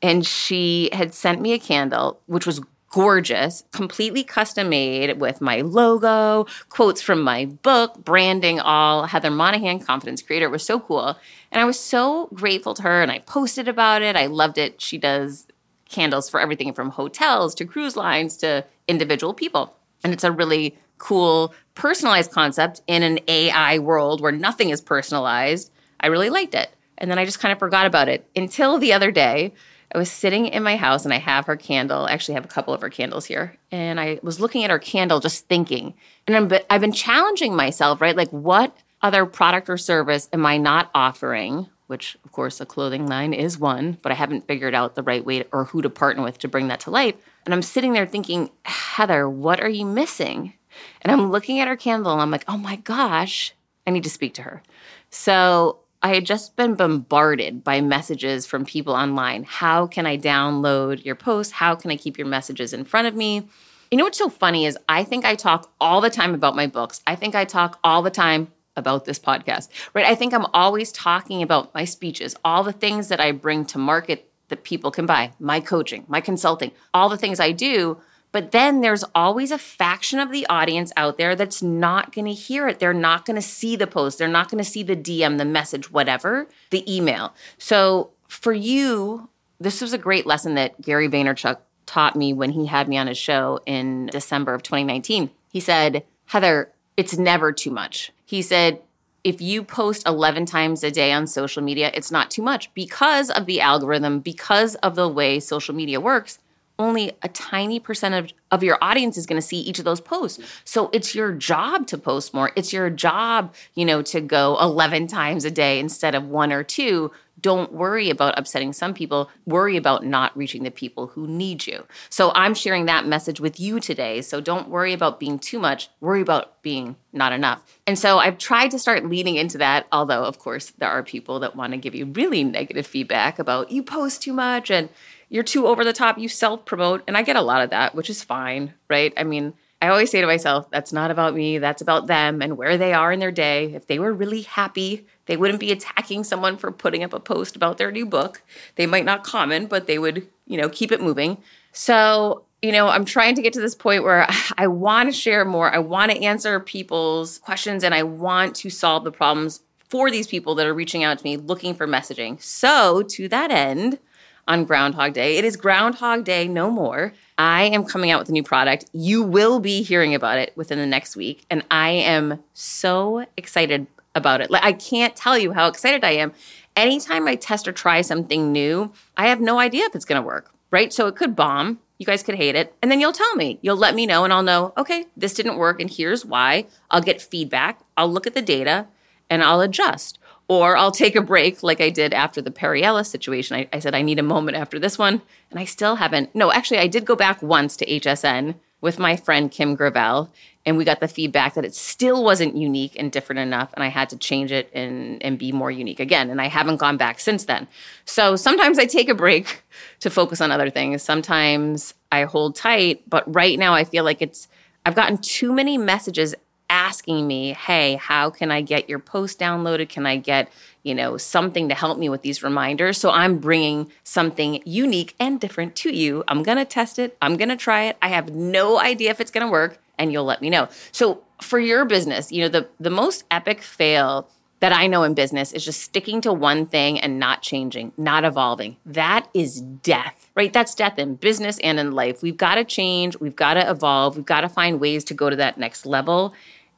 and 0.03 0.27
she 0.27 0.91
had 0.93 1.15
sent 1.15 1.41
me 1.41 1.53
a 1.53 1.59
candle, 1.59 2.21
which 2.27 2.47
was 2.47 2.61
gorgeous, 2.93 3.65
completely 3.73 4.23
custom 4.23 4.69
made 4.69 5.19
with 5.19 5.41
my 5.41 5.63
logo, 5.63 6.47
quotes 6.69 7.01
from 7.01 7.23
my 7.23 7.47
book, 7.47 8.05
branding 8.05 8.61
all 8.61 9.07
Heather 9.07 9.31
Monahan, 9.31 9.81
Confidence 9.81 10.21
Creator. 10.21 10.47
It 10.47 10.51
was 10.51 10.65
so 10.65 10.79
cool. 10.79 11.17
And 11.51 11.61
I 11.61 11.65
was 11.65 11.81
so 11.81 12.29
grateful 12.35 12.75
to 12.75 12.83
her 12.83 13.03
and 13.03 13.11
I 13.11 13.21
posted 13.21 13.67
about 13.67 14.03
it. 14.03 14.15
I 14.15 14.27
loved 14.27 14.59
it. 14.59 14.81
She 14.81 14.99
does 14.99 15.47
candles 15.89 16.29
for 16.29 16.39
everything 16.39 16.75
from 16.75 16.91
hotels 16.91 17.55
to 17.55 17.65
cruise 17.65 17.97
lines 17.97 18.37
to 18.39 18.67
individual 18.87 19.33
people. 19.33 19.75
And 20.05 20.13
it's 20.13 20.25
a 20.25 20.33
really 20.33 20.77
cool 21.03 21.53
personalized 21.75 22.31
concept 22.31 22.81
in 22.87 23.03
an 23.03 23.19
AI 23.27 23.81
world 23.81 24.21
where 24.21 24.31
nothing 24.31 24.71
is 24.71 24.81
personalized. 24.81 25.73
I 25.99 26.07
really 26.07 26.31
liked 26.31 26.55
it. 26.55 26.71
And 26.97 27.11
then 27.11 27.19
I 27.19 27.25
just 27.25 27.41
kind 27.41 27.53
of 27.53 27.59
forgot 27.59 27.87
about 27.87 28.09
it 28.09 28.25
until 28.37 28.79
the 28.79 28.93
other 28.93 29.11
day 29.11 29.53
I 29.93 29.99
was 29.99 30.11
sitting 30.11 30.47
in 30.47 30.63
my 30.63 30.77
house 30.77 31.05
and 31.05 31.13
I 31.13 31.19
have 31.19 31.47
her 31.47 31.57
candle. 31.57 32.07
I 32.07 32.13
actually 32.13 32.35
have 32.35 32.45
a 32.45 32.49
couple 32.49 32.73
of 32.73 32.81
her 32.83 32.89
candles 32.89 33.27
here. 33.27 33.57
And 33.73 33.99
I 33.99 34.21
was 34.23 34.39
looking 34.39 34.63
at 34.63 34.71
her 34.71 34.79
candle 34.79 35.19
just 35.19 35.49
thinking. 35.49 35.95
And 36.29 36.37
I'm, 36.37 36.61
I've 36.71 36.81
been 36.81 36.93
challenging 36.93 37.57
myself, 37.57 38.01
right? 38.01 38.17
Like, 38.17 38.31
what 38.31 38.77
other 39.03 39.27
product 39.27 39.69
or 39.69 39.77
service 39.77 40.29
am 40.33 40.47
I 40.47 40.57
not 40.57 40.89
offering? 40.95 41.69
Which, 41.89 42.17
of 42.25 42.31
course, 42.31 42.61
a 42.61 42.67
clothing 42.67 43.09
line 43.09 43.35
is 43.35 43.59
one, 43.59 43.99
but 44.03 44.13
I 44.13 44.15
haven't 44.15 44.47
figured 44.47 44.75
out 44.75 44.95
the 44.95 45.03
right 45.03 45.25
way 45.25 45.41
to, 45.41 45.49
or 45.53 45.65
who 45.65 45.83
to 45.83 45.91
partner 45.91 46.23
with 46.23 46.39
to 46.39 46.49
bring 46.49 46.69
that 46.69 46.81
to 46.81 46.91
life. 46.91 47.17
And 47.45 47.53
I'm 47.53 47.61
sitting 47.61 47.93
there 47.93 48.07
thinking, 48.07 48.51
Heather, 48.65 49.29
what 49.29 49.61
are 49.61 49.69
you 49.69 49.85
missing? 49.85 50.55
And 51.01 51.13
I'm 51.13 51.31
looking 51.31 51.61
at 51.61 51.69
her 51.69 51.77
candle 51.77 52.13
and 52.13 52.21
I'm 52.21 52.31
like, 52.31 52.45
oh 52.49 52.57
my 52.57 52.77
gosh, 52.77 53.55
I 53.87 53.91
need 53.91 54.05
to 54.05 54.11
speak 54.11 54.35
to 54.35 54.43
her. 54.43 54.63
So 55.11 55.81
I 56.03 56.15
had 56.15 56.27
just 56.27 56.57
been 56.57 56.75
bombarded 56.75 57.63
by 57.63 57.81
messages 57.81 58.47
from 58.47 58.65
people 58.65 58.95
online. 58.95 59.45
How 59.45 59.87
can 59.87 60.05
I 60.07 60.19
download 60.19 61.05
your 61.05 61.15
post? 61.15 61.53
How 61.53 61.75
can 61.77 61.91
I 61.91 61.97
keep 61.97 62.19
your 62.19 62.27
messages 62.27 62.73
in 62.73 62.85
front 62.85 63.07
of 63.07 63.15
me? 63.15 63.49
You 63.91 63.99
know 63.99 64.05
what's 64.05 64.19
so 64.19 64.29
funny 64.29 64.67
is 64.67 64.77
I 64.89 65.05
think 65.05 65.25
I 65.25 65.35
talk 65.35 65.73
all 65.81 66.01
the 66.01 66.11
time 66.11 66.35
about 66.35 66.57
my 66.57 66.67
books. 66.67 67.01
I 67.07 67.15
think 67.15 67.35
I 67.35 67.45
talk 67.45 67.79
all 67.85 68.03
the 68.03 68.11
time 68.11 68.49
about 68.75 69.05
this 69.05 69.19
podcast, 69.19 69.69
right? 69.95 70.07
I 70.07 70.15
think 70.15 70.33
I'm 70.33 70.47
always 70.55 70.91
talking 70.93 71.43
about 71.43 71.75
my 71.75 71.85
speeches, 71.85 72.35
all 72.45 72.65
the 72.65 72.73
things 72.73 73.09
that 73.09 73.21
I 73.21 73.33
bring 73.33 73.65
to 73.67 73.79
market 73.79 74.31
that 74.49 74.65
people 74.65 74.91
can 74.91 75.07
buy, 75.07 75.33
my 75.39 75.61
coaching, 75.61 76.05
my 76.09 76.21
consulting, 76.21 76.73
all 76.93 77.09
the 77.09 77.17
things 77.17 77.39
I 77.39 77.53
do. 77.53 77.99
But 78.33 78.51
then 78.51 78.81
there's 78.81 79.05
always 79.15 79.51
a 79.51 79.59
faction 79.59 80.19
of 80.19 80.33
the 80.33 80.47
audience 80.47 80.91
out 80.97 81.19
there 81.19 81.37
that's 81.37 81.63
not 81.63 82.13
going 82.13 82.25
to 82.25 82.33
hear 82.33 82.67
it. 82.67 82.79
They're 82.79 82.95
not 82.95 83.27
going 83.27 83.37
to 83.37 83.43
see 83.43 83.77
the 83.77 83.87
post. 83.87 84.19
They're 84.19 84.27
not 84.27 84.51
going 84.51 84.63
to 84.63 84.69
see 84.69 84.83
the 84.83 84.97
DM, 84.97 85.37
the 85.37 85.45
message, 85.45 85.93
whatever, 85.93 86.49
the 86.71 86.91
email. 86.93 87.35
So 87.59 88.11
for 88.29 88.55
you, 88.55 89.29
this 89.61 89.83
was 89.83 89.93
a 89.93 89.99
great 89.99 90.27
lesson 90.27 90.55
that 90.55 90.81
Gary 90.81 91.09
Vaynerchuk 91.09 91.59
taught 91.85 92.17
me 92.17 92.33
when 92.33 92.51
he 92.51 92.67
had 92.67 92.89
me 92.89 92.97
on 92.97 93.07
his 93.07 93.19
show 93.19 93.61
in 93.67 94.07
December 94.07 94.55
of 94.55 94.63
2019. 94.63 95.31
He 95.51 95.61
said, 95.61 96.05
Heather, 96.27 96.73
it's 96.97 97.19
never 97.19 97.53
too 97.53 97.71
much. 97.71 98.13
He 98.25 98.41
said, 98.41 98.81
if 99.25 99.41
you 99.41 99.63
post 99.63 100.07
11 100.07 100.47
times 100.47 100.83
a 100.83 100.91
day 100.91 101.13
on 101.13 101.27
social 101.27 101.63
media, 101.63 101.91
it's 101.95 102.11
not 102.11 102.31
too 102.31 102.43
much 102.43 102.73
because 102.75 103.31
of 103.31 103.47
the 103.47 103.61
algorithm, 103.61 104.19
because 104.19 104.75
of 104.77 104.97
the 104.97 105.07
way 105.07 105.39
social 105.39 105.75
media 105.75 106.01
works 106.01 106.39
only 106.79 107.13
a 107.23 107.29
tiny 107.29 107.79
percentage 107.79 108.35
of 108.51 108.63
your 108.63 108.79
audience 108.83 109.17
is 109.17 109.27
going 109.27 109.41
to 109.41 109.47
see 109.47 109.61
each 109.61 109.79
of 109.79 109.85
those 109.85 110.01
posts. 110.01 110.43
So 110.65 110.91
it's 110.93 111.15
your 111.15 111.33
job 111.33 111.87
to 111.89 111.99
post 111.99 112.35
more. 112.35 112.51
It's 112.57 112.73
your 112.73 112.91
job, 112.91 113.55
you 113.75 113.85
know, 113.85 114.03
to 114.03 114.21
go 114.21 114.59
11 114.61 115.07
times 115.07 115.45
a 115.45 115.51
day 115.51 115.79
instead 115.79 116.15
of 116.15 116.27
one 116.27 116.53
or 116.53 116.63
two. 116.63 117.13
Don't 117.41 117.73
worry 117.73 118.09
about 118.09 118.39
upsetting 118.39 118.73
some 118.73 118.95
people. 118.95 119.29
Worry 119.47 119.77
about 119.77 120.05
not 120.05 120.37
reaching 120.37 120.63
the 120.63 120.71
people 120.71 121.09
who 121.09 121.27
need 121.27 121.67
you. 121.67 121.87
So 122.09 122.31
I'm 122.35 122.55
sharing 122.55 122.87
that 122.87 123.07
message 123.07 123.41
with 123.41 123.59
you 123.59 123.81
today. 123.81 124.23
So 124.23 124.41
don't 124.41 124.69
worry 124.69 124.93
about 124.93 125.19
being 125.19 125.39
too 125.39 125.59
much. 125.59 125.91
Worry 126.01 126.21
about 126.21 126.63
being 126.63 126.95
not 127.13 127.33
enough. 127.33 127.81
And 127.87 127.99
so 127.99 128.19
I've 128.19 128.39
tried 128.39 128.71
to 128.71 128.79
start 128.79 129.07
leaning 129.07 129.37
into 129.37 129.59
that, 129.59 129.87
although, 129.91 130.25
of 130.25 130.39
course, 130.39 130.71
there 130.79 130.89
are 130.89 131.03
people 131.03 131.41
that 131.41 131.57
want 131.57 131.73
to 131.73 131.79
give 131.79 131.95
you 131.95 132.07
really 132.07 132.45
negative 132.45 132.87
feedback 132.87 133.39
about 133.39 133.73
you 133.73 133.83
post 133.83 134.23
too 134.23 134.33
much 134.33 134.71
and 134.71 134.89
you're 135.33 135.43
too 135.43 135.67
over 135.67 135.83
the 135.83 135.95
top, 135.95 136.19
you 136.19 136.29
self 136.29 136.67
promote. 136.67 137.03
And 137.09 137.17
I 137.17 137.23
get 137.23 137.37
a 137.37 137.41
lot 137.41 137.63
of 137.63 137.71
that, 137.71 137.95
which 137.95 138.11
is 138.11 138.23
fine, 138.23 138.75
right? 138.91 139.15
I 139.17 139.25
mean, 139.25 139.55
I 139.81 139.89
always 139.89 140.11
say 140.11 140.21
to 140.21 140.27
myself, 140.27 140.71
that's 140.71 140.93
not 140.93 141.11
about 141.11 141.35
me, 141.35 141.57
that's 141.57 141.81
about 141.81 142.07
them 142.07 142.43
and 142.43 142.59
where 142.59 142.77
they 142.77 142.93
are 142.93 143.11
in 143.11 143.19
their 143.19 143.33
day. 143.33 143.73
If 143.73 143.87
they 143.87 143.99
were 143.99 144.13
really 144.13 144.43
happy, 144.43 145.07
they 145.25 145.39
wouldn't 145.39 145.59
be 145.59 145.73
attacking 145.73 146.25
someone 146.25 146.59
for 146.59 146.71
putting 146.71 147.03
up 147.03 147.15
a 147.15 147.19
post 147.19 147.57
about 147.57 147.79
their 147.79 147.91
new 147.91 148.05
book. 148.05 148.43
They 148.77 148.87
might 148.87 149.07
not 149.07 149.25
comment, 149.25 149.71
but 149.71 149.87
they 149.87 149.99
would, 149.99 150.29
you 150.47 150.61
know, 150.61 150.69
keep 150.69 150.93
it 150.93 151.01
moving. 151.01 151.39
So, 151.73 152.45
you 152.61 152.71
know, 152.71 152.89
I'm 152.89 153.07
trying 153.07 153.35
to 153.37 153.43
get 153.43 153.55
to 153.55 153.61
this 153.61 153.75
point 153.75 154.05
where 154.05 154.29
I 154.59 154.67
want 154.67 155.09
to 155.09 155.13
share 155.13 155.47
more. 155.47 155.75
I 155.75 155.79
want 155.79 156.13
to 156.13 156.23
answer 156.23 156.61
people's 156.61 157.39
questions 157.39 157.83
and 157.83 157.95
I 157.95 158.03
want 158.03 158.55
to 158.57 158.69
solve 158.69 159.05
the 159.05 159.11
problems 159.11 159.63
for 159.89 160.11
these 160.11 160.27
people 160.27 160.55
that 160.57 160.67
are 160.67 160.75
reaching 160.75 161.03
out 161.05 161.19
to 161.19 161.25
me 161.25 161.39
looking 161.39 161.75
for 161.75 161.89
messaging. 161.89 162.41
So, 162.43 163.03
to 163.03 163.29
that 163.29 163.51
end, 163.51 163.99
on 164.49 164.65
Groundhog 164.65 165.13
Day. 165.13 165.37
It 165.37 165.45
is 165.45 165.57
Groundhog 165.57 166.25
Day 166.25 166.49
no 166.49 166.71
more. 166.71 167.13
I 167.39 167.65
am 167.65 167.85
coming 167.85 168.11
out 168.11 168.21
with 168.21 168.29
a 168.29 168.33
new 168.33 168.43
product. 168.43 168.87
You 168.93 169.23
will 169.23 169.61
be 169.61 169.83
hearing 169.83 170.15
about 170.15 170.39
it 170.39 170.53
within 170.57 170.79
the 170.79 170.87
next 170.87 171.17
week. 171.17 171.45
And 171.51 171.65
I 171.71 171.91
am 171.91 172.43
so 172.53 173.27
excited 173.37 173.87
about 174.15 174.41
it. 174.41 174.51
Like, 174.51 174.65
I 174.65 174.73
can't 174.73 175.17
tell 175.17 175.39
you 175.39 175.53
how 175.53 175.69
excited 175.69 176.05
I 176.05 176.13
am. 176.13 176.33
Anytime 176.77 177.29
I 177.29 177.35
test 177.35 177.69
or 177.69 177.73
try 177.73 178.01
something 178.03 178.53
new, 178.53 178.93
I 179.17 179.29
have 179.29 179.41
no 179.41 179.59
idea 179.59 179.85
if 179.85 179.95
it's 179.95 180.05
going 180.05 180.21
to 180.21 180.27
work, 180.27 180.53
right? 180.71 180.93
So 180.93 181.07
it 181.07 181.17
could 181.17 181.37
bomb. 181.37 181.81
You 181.99 182.07
guys 182.07 182.23
could 182.23 182.35
hate 182.35 182.55
it. 182.55 182.75
And 182.83 182.91
then 182.91 183.01
you'll 183.01 183.13
tell 183.13 183.37
me. 183.37 183.59
You'll 183.63 183.77
let 183.77 183.95
me 183.95 184.07
know, 184.07 184.25
and 184.25 184.33
I'll 184.33 184.43
know, 184.43 184.73
okay, 184.77 185.07
this 185.17 185.35
didn't 185.35 185.57
work, 185.57 185.81
and 185.81 185.89
here's 185.89 186.25
why. 186.25 186.67
I'll 186.91 187.01
get 187.01 187.23
feedback. 187.23 187.81
I'll 187.97 188.11
look 188.11 188.27
at 188.27 188.35
the 188.35 188.43
data 188.43 188.87
and 189.31 189.43
I'll 189.43 189.61
adjust. 189.61 190.19
Or 190.49 190.77
I'll 190.77 190.93
take 190.93 191.17
a 191.17 191.23
break 191.23 191.63
like 191.63 191.81
I 191.81 191.91
did 191.91 192.13
after 192.13 192.43
the 192.43 192.51
Perry 192.51 192.83
Ellis 192.83 193.09
situation. 193.09 193.57
I, 193.57 193.69
I, 193.73 193.79
said, 193.79 193.95
I 193.95 194.03
need 194.03 194.19
a 194.19 194.25
moment 194.25 194.57
after 194.57 194.79
this 194.79 194.99
one. 194.99 195.23
And 195.51 195.59
I 195.59 195.65
still 195.65 195.97
haven't. 195.97 196.35
No, 196.35 196.53
actually, 196.53 196.79
I 196.79 196.89
did 196.89 197.05
go 197.05 197.17
back 197.17 197.43
once 197.43 197.77
to 197.79 197.87
HSN 197.87 198.57
with 198.81 198.99
my 198.99 199.17
friend 199.17 199.51
Kim 199.51 199.75
Gravel. 199.75 200.31
And 200.65 200.77
we 200.77 200.85
got 200.85 201.01
the 201.01 201.09
feedback 201.09 201.55
that 201.55 201.65
it 201.65 201.75
still 201.75 202.23
wasn't 202.23 202.57
unique 202.57 202.95
and 202.97 203.11
different 203.11 203.41
enough. 203.41 203.73
And 203.75 203.83
I 203.83 203.89
had 203.89 204.11
to 204.11 204.17
change 204.17 204.53
it 204.53 204.71
and, 204.73 205.23
and 205.23 205.39
be 205.39 205.51
more 205.51 205.71
unique 205.71 206.01
again. 206.01 206.31
And 206.31 206.41
I 206.41 206.47
haven't 206.47 206.77
gone 206.77 206.97
back 206.97 207.19
since 207.19 207.47
then. 207.47 207.67
So 208.05 208.37
sometimes 208.37 208.79
I 208.79 208.85
take 208.85 209.09
a 209.09 209.15
break 209.15 209.65
to 210.01 210.11
focus 210.11 210.41
on 210.41 210.53
other 210.53 210.71
things. 210.71 211.03
Sometimes 211.03 211.95
I 212.13 212.25
hold 212.25 212.55
tight. 212.55 213.09
But 213.09 213.33
right 213.35 213.59
now, 213.59 213.75
I 213.75 213.85
feel 213.85 214.05
like 214.05 214.23
it's, 214.23 214.49
I've 214.87 214.95
gotten 214.95 215.19
too 215.19 215.53
many 215.53 215.79
messages 215.79 216.35
asking 216.73 217.27
me, 217.27 217.53
"Hey, 217.53 217.97
how 217.97 218.31
can 218.31 218.51
I 218.51 218.63
get 218.63 218.89
your 218.89 218.99
post 218.99 219.39
downloaded? 219.39 219.91
Can 219.91 220.07
I 220.07 220.17
get, 220.17 220.51
you 220.83 220.95
know, 220.95 221.19
something 221.19 221.69
to 221.69 221.75
help 221.75 221.99
me 221.99 222.09
with 222.09 222.23
these 222.23 222.43
reminders?" 222.43 222.99
So 222.99 223.11
I'm 223.11 223.39
bringing 223.39 223.93
something 224.03 224.63
unique 224.65 225.15
and 225.21 225.39
different 225.39 225.77
to 225.77 225.95
you. 225.95 226.25
I'm 226.27 226.43
going 226.43 226.59
to 226.59 226.65
test 226.65 226.99
it. 226.99 227.17
I'm 227.21 227.37
going 227.37 227.51
to 227.51 227.57
try 227.57 227.85
it. 227.85 227.97
I 228.01 228.09
have 228.09 228.35
no 228.35 228.81
idea 228.81 229.11
if 229.11 229.21
it's 229.21 229.31
going 229.31 229.47
to 229.47 229.53
work, 229.53 229.79
and 229.99 230.11
you'll 230.11 230.25
let 230.25 230.41
me 230.41 230.51
know. 230.51 230.69
So 230.91 231.23
for 231.41 231.59
your 231.59 231.85
business, 231.85 232.33
you 232.33 232.41
know, 232.41 232.49
the 232.49 232.69
the 232.81 232.91
most 232.91 233.25
epic 233.31 233.61
fail 233.63 234.29
that 234.63 234.73
I 234.73 234.87
know 234.87 235.03
in 235.03 235.15
business 235.15 235.53
is 235.53 235.65
just 235.65 235.81
sticking 235.83 236.21
to 236.21 236.33
one 236.33 236.67
thing 236.67 237.01
and 237.01 237.19
not 237.19 237.43
changing, 237.43 237.91
not 237.97 238.25
evolving. 238.25 238.77
That 238.87 239.27
is 239.35 239.61
death, 239.61 240.31
right? 240.37 240.53
That's 240.53 240.73
death 240.77 241.01
in 241.01 241.17
business 241.17 241.59
and 241.65 241.81
in 241.81 241.91
life. 241.91 242.23
We've 242.23 242.37
got 242.37 242.55
to 242.55 242.65
change, 242.65 243.19
we've 243.19 243.35
got 243.35 243.55
to 243.55 243.69
evolve, 243.69 244.15
we've 244.15 244.25
got 244.25 244.43
to 244.43 244.49
find 244.49 244.79
ways 244.79 245.03
to 245.07 245.15
go 245.15 245.29
to 245.29 245.35
that 245.35 245.59
next 245.59 245.85
level. 245.85 246.33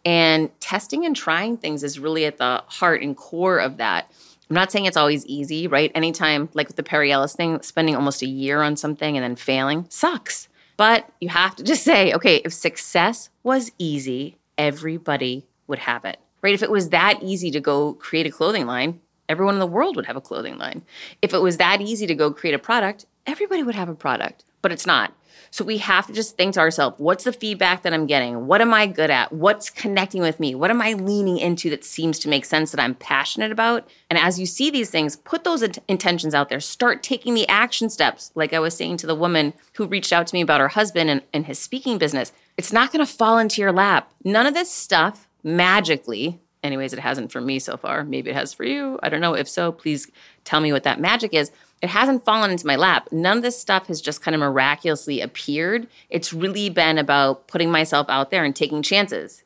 And 0.05 0.51
testing 0.61 1.07
and 1.07 1.17
trying 1.17 1.57
things 1.57 1.83
is 1.83 1.99
really 1.99 2.27
at 2.27 2.39
the 2.39 2.63
heart 2.67 3.03
and 3.03 3.17
core 3.17 3.59
of 3.59 3.79
that. 3.79 4.11
I'm 4.51 4.55
not 4.55 4.71
saying 4.71 4.85
it's 4.85 4.97
always 4.97 5.25
easy, 5.27 5.67
right? 5.67 5.91
Anytime, 5.95 6.51
like 6.53 6.67
with 6.67 6.77
the 6.77 6.83
Perry 6.83 7.11
Ellis 7.11 7.35
thing, 7.35 7.63
spending 7.63 7.97
almost 7.97 8.21
a 8.23 8.27
year 8.27 8.61
on 8.61 8.77
something 8.77 9.17
and 9.17 9.25
then 9.25 9.37
failing 9.37 9.87
sucks. 9.89 10.49
But 10.77 11.09
you 11.21 11.31
have 11.31 11.57
to 11.57 11.63
just 11.63 11.83
say, 11.83 12.13
okay, 12.13 12.37
if 12.45 12.53
success 12.53 13.31
was 13.43 13.73
easy, 13.79 14.37
everybody 14.59 15.47
would 15.67 15.79
have 15.81 16.05
it, 16.05 16.19
right? 16.43 16.53
If 16.53 16.63
it 16.63 16.71
was 16.71 16.91
that 16.91 17.23
easy 17.23 17.51
to 17.53 17.61
go 17.61 17.95
create 17.95 18.27
a 18.27 18.31
clothing 18.31 18.67
line, 18.67 19.01
everyone 19.29 19.55
in 19.55 19.61
the 19.61 19.67
world 19.67 19.97
would 19.97 20.07
have 20.07 20.17
a 20.17 20.21
clothing 20.21 20.59
line. 20.59 20.83
If 21.23 21.33
it 21.33 21.41
was 21.41 21.57
that 21.57 21.81
easy 21.81 22.07
to 22.07 22.15
go 22.15 22.31
create 22.31 22.55
a 22.55 22.59
product, 22.59 23.07
everybody 23.27 23.63
would 23.63 23.75
have 23.75 23.89
a 23.89 23.95
product. 23.95 24.45
but 24.65 24.73
it's 24.73 24.87
not. 24.87 25.13
So 25.55 25.65
we 25.65 25.79
have 25.79 26.09
to 26.09 26.13
just 26.13 26.37
think 26.37 26.55
to 26.55 26.61
ourselves, 26.61 26.99
what's 26.99 27.23
the 27.23 27.33
feedback 27.33 27.83
that 27.83 27.95
I'm 27.95 28.09
getting? 28.09 28.49
What 28.49 28.61
am 28.61 28.75
I 28.75 28.89
good 28.89 29.09
at? 29.09 29.33
What's 29.33 29.71
connecting 29.71 30.21
with 30.21 30.41
me? 30.41 30.57
What 30.57 30.69
am 30.69 30.83
I 30.83 30.95
leaning 30.95 31.39
into 31.39 31.71
that 31.71 31.85
seems 31.85 32.19
to 32.19 32.29
make 32.29 32.45
sense 32.45 32.73
that 32.73 32.81
I'm 32.81 32.97
passionate 32.97 33.53
about? 33.53 33.89
And 34.11 34.19
as 34.19 34.41
you 34.41 34.47
see 34.47 34.69
these 34.69 34.91
things, 34.91 35.15
put 35.15 35.45
those 35.45 35.63
int- 35.63 35.79
intentions 35.87 36.35
out 36.35 36.49
there. 36.49 36.59
Start 36.59 37.05
taking 37.05 37.35
the 37.35 37.47
action 37.47 37.89
steps. 37.89 38.33
Like 38.35 38.53
I 38.53 38.59
was 38.59 38.77
saying 38.77 38.97
to 38.97 39.07
the 39.07 39.15
woman 39.15 39.55
who 39.75 39.87
reached 39.87 40.13
out 40.13 40.27
to 40.27 40.35
me 40.35 40.41
about 40.41 40.61
her 40.61 40.67
husband 40.67 41.09
and, 41.09 41.23
and 41.33 41.47
his 41.47 41.61
speaking 41.61 41.99
business, 41.99 42.33
it's 42.57 42.73
not 42.73 42.91
going 42.91 43.07
to 43.07 43.13
fall 43.13 43.39
into 43.39 43.61
your 43.61 43.71
lap. 43.71 44.13
None 44.25 44.47
of 44.47 44.55
this 44.55 44.73
stuff 44.73 45.29
magically 45.45 46.41
anyways 46.65 46.95
it 46.95 46.99
hasn't 46.99 47.31
for 47.31 47.43
me 47.43 47.59
so 47.59 47.77
far 47.77 48.03
maybe 48.05 48.31
it 48.31 48.35
has 48.35 48.55
for 48.55 48.65
you 48.65 48.99
i 49.03 49.09
don't 49.11 49.21
know 49.21 49.35
if 49.35 49.47
so 49.47 49.71
please 49.71 50.11
tell 50.45 50.61
me 50.61 50.73
what 50.73 50.83
that 50.83 50.99
magic 50.99 51.35
is 51.35 51.51
it 51.83 51.89
hasn't 51.89 52.25
fallen 52.25 52.51
into 52.51 52.67
my 52.67 52.77
lap. 52.77 53.09
None 53.13 53.39
of 53.39 53.43
this 53.43 53.59
stuff 53.61 53.89
has 53.89 54.01
just 54.01 54.23
kind 54.23 54.35
of 54.35 54.41
miraculously 54.41 55.21
appeared. 55.21 55.87
It's 56.09 56.33
really 56.33 56.71
been 56.71 56.99
about 56.99 57.47
putting 57.49 57.71
myself 57.71 58.07
out 58.09 58.31
there 58.31 58.45
and 58.45 58.55
taking 58.55 58.83
chances. 58.83 59.43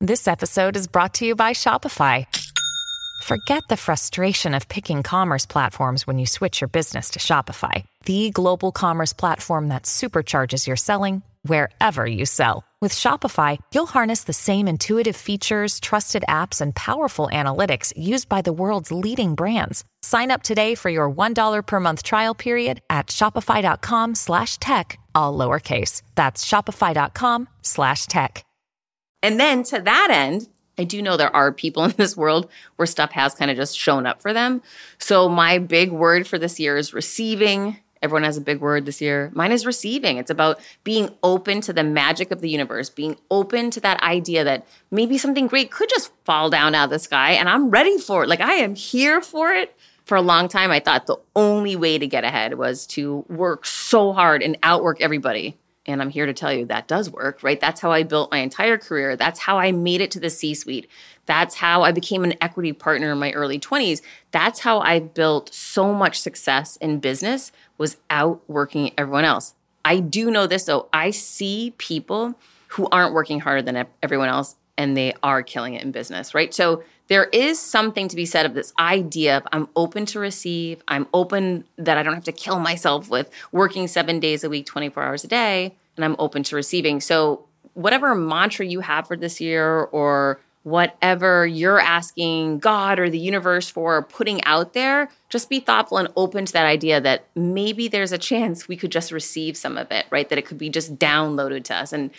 This 0.00 0.28
episode 0.28 0.76
is 0.76 0.86
brought 0.86 1.14
to 1.14 1.26
you 1.26 1.34
by 1.34 1.52
Shopify. 1.52 2.26
Forget 3.22 3.62
the 3.68 3.76
frustration 3.76 4.54
of 4.54 4.68
picking 4.68 5.02
commerce 5.02 5.46
platforms 5.46 6.06
when 6.06 6.18
you 6.18 6.26
switch 6.26 6.60
your 6.60 6.68
business 6.68 7.10
to 7.10 7.18
Shopify, 7.18 7.84
the 8.04 8.30
global 8.30 8.72
commerce 8.72 9.12
platform 9.12 9.68
that 9.68 9.84
supercharges 9.84 10.66
your 10.66 10.76
selling 10.76 11.22
wherever 11.46 12.06
you 12.06 12.26
sell. 12.26 12.62
With 12.82 12.92
Shopify, 12.92 13.58
you'll 13.74 13.86
harness 13.86 14.24
the 14.24 14.34
same 14.34 14.68
intuitive 14.68 15.16
features, 15.16 15.80
trusted 15.80 16.24
apps, 16.28 16.60
and 16.60 16.74
powerful 16.74 17.30
analytics 17.32 17.92
used 17.96 18.28
by 18.28 18.42
the 18.42 18.52
world's 18.52 18.92
leading 18.92 19.34
brands. 19.34 19.82
Sign 20.02 20.30
up 20.30 20.42
today 20.42 20.74
for 20.74 20.90
your 20.90 21.10
$1 21.10 21.66
per 21.66 21.80
month 21.80 22.02
trial 22.02 22.34
period 22.34 22.82
at 22.90 23.06
shopify.com 23.06 24.14
slash 24.14 24.58
tech, 24.58 24.98
all 25.14 25.36
lowercase. 25.36 26.02
That's 26.16 26.44
shopify.com 26.44 27.48
slash 27.62 28.06
tech. 28.06 28.44
And 29.22 29.40
then 29.40 29.62
to 29.64 29.80
that 29.80 30.08
end, 30.10 30.46
I 30.78 30.84
do 30.84 31.00
know 31.00 31.16
there 31.16 31.34
are 31.34 31.52
people 31.52 31.84
in 31.86 31.94
this 31.96 32.16
world 32.16 32.50
where 32.76 32.86
stuff 32.86 33.12
has 33.12 33.34
kind 33.34 33.50
of 33.50 33.56
just 33.56 33.78
shown 33.78 34.06
up 34.06 34.20
for 34.20 34.32
them. 34.32 34.62
So 34.98 35.28
my 35.28 35.58
big 35.58 35.90
word 35.92 36.26
for 36.26 36.38
this 36.38 36.60
year 36.60 36.76
is 36.76 36.92
receiving 36.92 37.78
Everyone 38.06 38.22
has 38.22 38.36
a 38.36 38.40
big 38.40 38.60
word 38.60 38.86
this 38.86 39.00
year. 39.00 39.32
Mine 39.34 39.50
is 39.50 39.66
receiving. 39.66 40.16
It's 40.16 40.30
about 40.30 40.60
being 40.84 41.10
open 41.24 41.60
to 41.62 41.72
the 41.72 41.82
magic 41.82 42.30
of 42.30 42.40
the 42.40 42.48
universe, 42.48 42.88
being 42.88 43.16
open 43.32 43.72
to 43.72 43.80
that 43.80 44.00
idea 44.00 44.44
that 44.44 44.64
maybe 44.92 45.18
something 45.18 45.48
great 45.48 45.72
could 45.72 45.88
just 45.88 46.12
fall 46.24 46.48
down 46.48 46.72
out 46.76 46.84
of 46.84 46.90
the 46.90 47.00
sky 47.00 47.32
and 47.32 47.48
I'm 47.48 47.68
ready 47.68 47.98
for 47.98 48.22
it. 48.22 48.28
Like 48.28 48.40
I 48.40 48.52
am 48.52 48.76
here 48.76 49.20
for 49.20 49.50
it. 49.50 49.76
For 50.04 50.14
a 50.14 50.22
long 50.22 50.46
time, 50.46 50.70
I 50.70 50.78
thought 50.78 51.06
the 51.06 51.16
only 51.34 51.74
way 51.74 51.98
to 51.98 52.06
get 52.06 52.22
ahead 52.22 52.54
was 52.54 52.86
to 52.88 53.24
work 53.28 53.66
so 53.66 54.12
hard 54.12 54.40
and 54.40 54.56
outwork 54.62 55.00
everybody. 55.00 55.56
And 55.86 56.02
I'm 56.02 56.10
here 56.10 56.26
to 56.26 56.32
tell 56.32 56.52
you 56.52 56.64
that 56.66 56.88
does 56.88 57.10
work, 57.10 57.42
right? 57.42 57.60
That's 57.60 57.80
how 57.80 57.92
I 57.92 58.02
built 58.02 58.30
my 58.30 58.38
entire 58.38 58.76
career. 58.76 59.16
That's 59.16 59.40
how 59.40 59.58
I 59.58 59.72
made 59.72 60.00
it 60.00 60.10
to 60.12 60.20
the 60.20 60.30
C 60.30 60.54
suite. 60.54 60.88
That's 61.26 61.56
how 61.56 61.82
I 61.82 61.92
became 61.92 62.24
an 62.24 62.34
equity 62.40 62.72
partner 62.72 63.12
in 63.12 63.18
my 63.18 63.32
early 63.32 63.58
20s. 63.58 64.00
That's 64.30 64.60
how 64.60 64.80
I 64.80 64.98
built 64.98 65.52
so 65.54 65.92
much 65.92 66.20
success 66.20 66.76
in 66.76 66.98
business 66.98 67.52
was 67.78 67.96
outworking 68.10 68.92
everyone 68.98 69.24
else. 69.24 69.54
I 69.84 70.00
do 70.00 70.30
know 70.30 70.46
this 70.46 70.64
though. 70.64 70.88
I 70.92 71.10
see 71.10 71.74
people 71.78 72.34
who 72.68 72.88
aren't 72.90 73.14
working 73.14 73.40
harder 73.40 73.62
than 73.62 73.86
everyone 74.02 74.28
else 74.28 74.56
and 74.78 74.96
they 74.96 75.14
are 75.22 75.42
killing 75.42 75.74
it 75.74 75.82
in 75.82 75.90
business, 75.90 76.34
right? 76.34 76.52
So 76.52 76.82
there 77.08 77.24
is 77.26 77.60
something 77.60 78.08
to 78.08 78.16
be 78.16 78.26
said 78.26 78.46
of 78.46 78.54
this 78.54 78.72
idea 78.78 79.36
of 79.36 79.44
I'm 79.52 79.68
open 79.76 80.06
to 80.06 80.18
receive, 80.18 80.82
I'm 80.88 81.06
open 81.14 81.64
that 81.76 81.96
I 81.96 82.02
don't 82.02 82.14
have 82.14 82.24
to 82.24 82.32
kill 82.32 82.58
myself 82.58 83.08
with 83.08 83.30
working 83.52 83.86
7 83.86 84.18
days 84.18 84.42
a 84.42 84.48
week, 84.48 84.66
24 84.66 85.02
hours 85.02 85.24
a 85.24 85.28
day, 85.28 85.74
and 85.96 86.04
I'm 86.04 86.16
open 86.18 86.42
to 86.44 86.56
receiving. 86.56 87.00
So 87.00 87.46
whatever 87.74 88.14
mantra 88.14 88.66
you 88.66 88.80
have 88.80 89.06
for 89.06 89.16
this 89.16 89.40
year 89.40 89.84
or 89.84 90.40
whatever 90.64 91.46
you're 91.46 91.78
asking 91.78 92.58
God 92.58 92.98
or 92.98 93.08
the 93.08 93.20
universe 93.20 93.70
for 93.70 94.02
putting 94.02 94.42
out 94.42 94.72
there, 94.72 95.08
just 95.28 95.48
be 95.48 95.60
thoughtful 95.60 95.98
and 95.98 96.08
open 96.16 96.44
to 96.44 96.52
that 96.54 96.66
idea 96.66 97.00
that 97.00 97.24
maybe 97.36 97.86
there's 97.86 98.10
a 98.10 98.18
chance 98.18 98.66
we 98.66 98.76
could 98.76 98.90
just 98.90 99.12
receive 99.12 99.56
some 99.56 99.78
of 99.78 99.92
it, 99.92 100.06
right? 100.10 100.28
That 100.28 100.38
it 100.38 100.44
could 100.44 100.58
be 100.58 100.68
just 100.68 100.96
downloaded 100.96 101.62
to 101.64 101.76
us. 101.76 101.92
And 101.92 102.10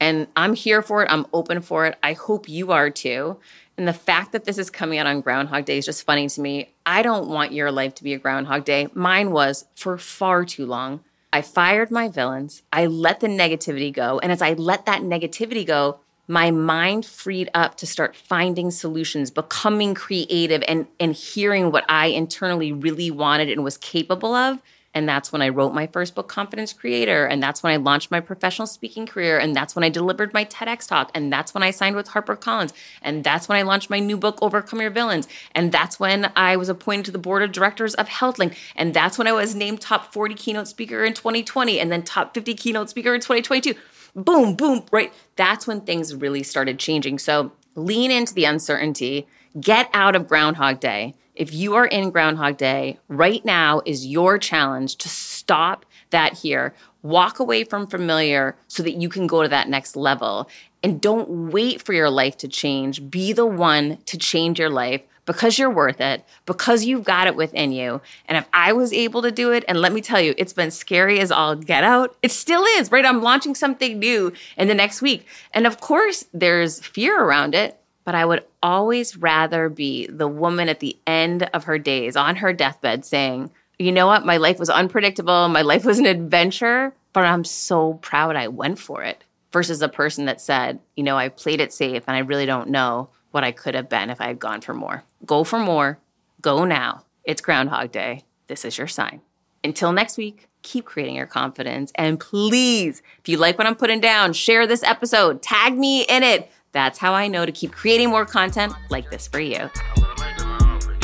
and 0.00 0.28
I'm 0.36 0.54
here 0.54 0.82
for 0.82 1.02
it. 1.02 1.10
I'm 1.10 1.26
open 1.32 1.62
for 1.62 1.86
it. 1.86 1.98
I 2.02 2.12
hope 2.12 2.48
you 2.48 2.72
are 2.72 2.90
too. 2.90 3.38
And 3.78 3.86
the 3.86 3.92
fact 3.92 4.32
that 4.32 4.44
this 4.44 4.58
is 4.58 4.70
coming 4.70 4.98
out 4.98 5.06
on 5.06 5.20
Groundhog 5.20 5.64
Day 5.64 5.78
is 5.78 5.84
just 5.84 6.04
funny 6.04 6.28
to 6.28 6.40
me. 6.40 6.70
I 6.84 7.02
don't 7.02 7.28
want 7.28 7.52
your 7.52 7.70
life 7.70 7.94
to 7.96 8.04
be 8.04 8.14
a 8.14 8.18
Groundhog 8.18 8.64
Day. 8.64 8.88
Mine 8.94 9.30
was 9.30 9.66
for 9.74 9.98
far 9.98 10.44
too 10.44 10.66
long. 10.66 11.00
I 11.32 11.42
fired 11.42 11.90
my 11.90 12.08
villains. 12.08 12.62
I 12.72 12.86
let 12.86 13.20
the 13.20 13.26
negativity 13.26 13.92
go. 13.92 14.18
And 14.20 14.32
as 14.32 14.40
I 14.40 14.54
let 14.54 14.86
that 14.86 15.02
negativity 15.02 15.66
go, 15.66 16.00
my 16.28 16.50
mind 16.50 17.04
freed 17.04 17.50
up 17.54 17.76
to 17.76 17.86
start 17.86 18.16
finding 18.16 18.70
solutions, 18.70 19.30
becoming 19.30 19.94
creative, 19.94 20.62
and, 20.66 20.86
and 20.98 21.12
hearing 21.12 21.70
what 21.70 21.84
I 21.88 22.06
internally 22.06 22.72
really 22.72 23.10
wanted 23.10 23.50
and 23.50 23.62
was 23.62 23.76
capable 23.76 24.34
of. 24.34 24.60
And 24.96 25.06
that's 25.06 25.30
when 25.30 25.42
I 25.42 25.50
wrote 25.50 25.74
my 25.74 25.88
first 25.88 26.14
book, 26.14 26.26
Confidence 26.26 26.72
Creator. 26.72 27.26
And 27.26 27.42
that's 27.42 27.62
when 27.62 27.70
I 27.70 27.76
launched 27.76 28.10
my 28.10 28.20
professional 28.20 28.66
speaking 28.66 29.04
career. 29.04 29.38
And 29.38 29.54
that's 29.54 29.76
when 29.76 29.84
I 29.84 29.90
delivered 29.90 30.32
my 30.32 30.46
TEDx 30.46 30.88
talk. 30.88 31.10
And 31.14 31.30
that's 31.30 31.52
when 31.52 31.62
I 31.62 31.70
signed 31.70 31.96
with 31.96 32.08
HarperCollins. 32.08 32.72
And 33.02 33.22
that's 33.22 33.46
when 33.46 33.58
I 33.58 33.62
launched 33.62 33.90
my 33.90 33.98
new 33.98 34.16
book, 34.16 34.38
Overcome 34.40 34.80
Your 34.80 34.88
Villains. 34.88 35.28
And 35.54 35.70
that's 35.70 36.00
when 36.00 36.32
I 36.34 36.56
was 36.56 36.70
appointed 36.70 37.04
to 37.04 37.10
the 37.10 37.18
board 37.18 37.42
of 37.42 37.52
directors 37.52 37.92
of 37.92 38.08
HealthLynked. 38.08 38.56
And 38.74 38.94
that's 38.94 39.18
when 39.18 39.26
I 39.26 39.32
was 39.32 39.54
named 39.54 39.82
top 39.82 40.14
40 40.14 40.34
keynote 40.34 40.66
speaker 40.66 41.04
in 41.04 41.12
2020 41.12 41.78
and 41.78 41.92
then 41.92 42.02
top 42.02 42.32
50 42.32 42.54
keynote 42.54 42.88
speaker 42.88 43.14
in 43.14 43.20
2022 43.20 43.74
boom, 44.14 44.54
boom, 44.54 44.82
right? 44.90 45.12
That's 45.36 45.66
when 45.66 45.82
things 45.82 46.14
really 46.14 46.42
started 46.42 46.78
changing. 46.78 47.18
So 47.18 47.52
lean 47.74 48.10
into 48.10 48.32
the 48.32 48.46
uncertainty, 48.46 49.28
get 49.60 49.90
out 49.92 50.16
of 50.16 50.26
Groundhog 50.26 50.80
Day. 50.80 51.14
If 51.36 51.52
you 51.52 51.74
are 51.74 51.84
in 51.84 52.10
Groundhog 52.10 52.56
Day, 52.56 52.98
right 53.08 53.44
now 53.44 53.82
is 53.84 54.06
your 54.06 54.38
challenge 54.38 54.96
to 54.96 55.08
stop 55.08 55.84
that 56.08 56.38
here. 56.38 56.74
Walk 57.02 57.38
away 57.38 57.62
from 57.62 57.86
familiar 57.86 58.56
so 58.68 58.82
that 58.82 58.94
you 58.96 59.10
can 59.10 59.26
go 59.26 59.42
to 59.42 59.48
that 59.48 59.68
next 59.68 59.96
level. 59.96 60.48
And 60.82 60.98
don't 60.98 61.52
wait 61.52 61.82
for 61.82 61.92
your 61.92 62.08
life 62.08 62.38
to 62.38 62.48
change. 62.48 63.10
Be 63.10 63.34
the 63.34 63.44
one 63.44 63.98
to 64.06 64.16
change 64.16 64.58
your 64.58 64.70
life 64.70 65.02
because 65.26 65.58
you're 65.58 65.68
worth 65.68 66.00
it, 66.00 66.24
because 66.46 66.84
you've 66.84 67.04
got 67.04 67.26
it 67.26 67.36
within 67.36 67.70
you. 67.70 68.00
And 68.26 68.38
if 68.38 68.46
I 68.54 68.72
was 68.72 68.92
able 68.94 69.20
to 69.22 69.30
do 69.30 69.52
it, 69.52 69.64
and 69.68 69.80
let 69.80 69.92
me 69.92 70.00
tell 70.00 70.20
you, 70.20 70.34
it's 70.38 70.54
been 70.54 70.70
scary 70.70 71.20
as 71.20 71.30
all 71.30 71.54
get 71.54 71.84
out. 71.84 72.16
It 72.22 72.30
still 72.30 72.64
is, 72.78 72.90
right? 72.90 73.04
I'm 73.04 73.22
launching 73.22 73.54
something 73.54 73.98
new 73.98 74.32
in 74.56 74.68
the 74.68 74.74
next 74.74 75.02
week. 75.02 75.26
And 75.52 75.66
of 75.66 75.80
course, 75.80 76.24
there's 76.32 76.80
fear 76.80 77.20
around 77.20 77.54
it, 77.54 77.78
but 78.06 78.14
I 78.14 78.24
would 78.24 78.44
always 78.62 79.16
rather 79.16 79.68
be 79.68 80.06
the 80.06 80.28
woman 80.28 80.70
at 80.70 80.80
the 80.80 80.96
end 81.06 81.42
of 81.52 81.64
her 81.64 81.76
days 81.76 82.16
on 82.16 82.36
her 82.36 82.52
deathbed 82.52 83.04
saying, 83.04 83.50
you 83.80 83.92
know 83.92 84.06
what? 84.06 84.24
My 84.24 84.36
life 84.36 84.60
was 84.60 84.70
unpredictable. 84.70 85.48
My 85.48 85.62
life 85.62 85.84
was 85.84 85.98
an 85.98 86.06
adventure, 86.06 86.94
but 87.12 87.24
I'm 87.24 87.44
so 87.44 87.94
proud 87.94 88.36
I 88.36 88.46
went 88.46 88.78
for 88.78 89.02
it 89.02 89.24
versus 89.52 89.82
a 89.82 89.88
person 89.88 90.26
that 90.26 90.40
said, 90.40 90.78
you 90.94 91.02
know, 91.02 91.18
I 91.18 91.28
played 91.28 91.60
it 91.60 91.72
safe 91.72 92.04
and 92.06 92.16
I 92.16 92.20
really 92.20 92.46
don't 92.46 92.70
know 92.70 93.10
what 93.32 93.42
I 93.42 93.50
could 93.50 93.74
have 93.74 93.88
been 93.88 94.08
if 94.08 94.20
I 94.20 94.28
had 94.28 94.38
gone 94.38 94.60
for 94.60 94.72
more. 94.72 95.02
Go 95.26 95.42
for 95.42 95.58
more. 95.58 95.98
Go 96.40 96.64
now. 96.64 97.04
It's 97.24 97.42
Groundhog 97.42 97.90
Day. 97.90 98.22
This 98.46 98.64
is 98.64 98.78
your 98.78 98.86
sign. 98.86 99.20
Until 99.64 99.92
next 99.92 100.16
week, 100.16 100.48
keep 100.62 100.84
creating 100.84 101.16
your 101.16 101.26
confidence. 101.26 101.90
And 101.96 102.20
please, 102.20 103.02
if 103.18 103.28
you 103.28 103.36
like 103.36 103.58
what 103.58 103.66
I'm 103.66 103.74
putting 103.74 104.00
down, 104.00 104.32
share 104.32 104.64
this 104.66 104.84
episode, 104.84 105.42
tag 105.42 105.76
me 105.76 106.02
in 106.02 106.22
it. 106.22 106.50
That's 106.76 106.98
how 106.98 107.14
I 107.14 107.26
know 107.26 107.46
to 107.46 107.52
keep 107.52 107.72
creating 107.72 108.10
more 108.10 108.26
content 108.26 108.74
like 108.90 109.10
this 109.10 109.26
for 109.26 109.40
you. 109.40 109.56
I 109.56 109.70
want 109.96 110.18
to 110.18 110.24
make 110.24 110.36
it 110.36 110.44
my 110.44 110.72
own 110.74 110.78
for 110.78 110.92
you. 110.92 110.98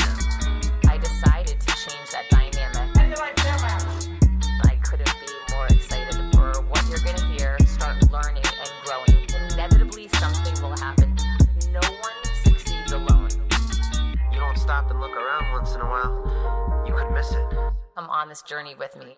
I 0.87 0.99
decided 0.99 1.59
to 1.59 1.67
change 1.67 2.11
that 2.11 2.29
dynamic. 2.29 2.95
I 4.69 4.75
couldn't 4.83 5.15
be 5.19 5.33
more 5.51 5.65
excited 5.65 6.13
for 6.35 6.61
what 6.69 6.87
you're 6.87 6.99
gonna 6.99 7.25
hear. 7.35 7.57
Start 7.65 8.07
learning 8.11 8.43
and 8.45 8.71
growing. 8.85 9.25
Inevitably, 9.53 10.09
something 10.19 10.53
will 10.61 10.77
happen. 10.77 11.17
No 11.71 11.81
one 11.81 12.13
succeeds 12.43 12.91
alone. 12.91 13.29
You 14.31 14.39
don't 14.39 14.59
stop 14.59 14.91
and 14.91 15.01
look 15.01 15.17
around 15.17 15.53
once 15.53 15.73
in 15.73 15.81
a 15.81 15.85
while, 15.85 16.83
you 16.85 16.93
could 16.93 17.09
miss 17.15 17.31
it. 17.31 17.49
Come 17.95 18.11
on 18.11 18.29
this 18.29 18.43
journey 18.43 18.75
with 18.77 18.95
me. 18.95 19.17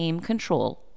control 0.19 0.79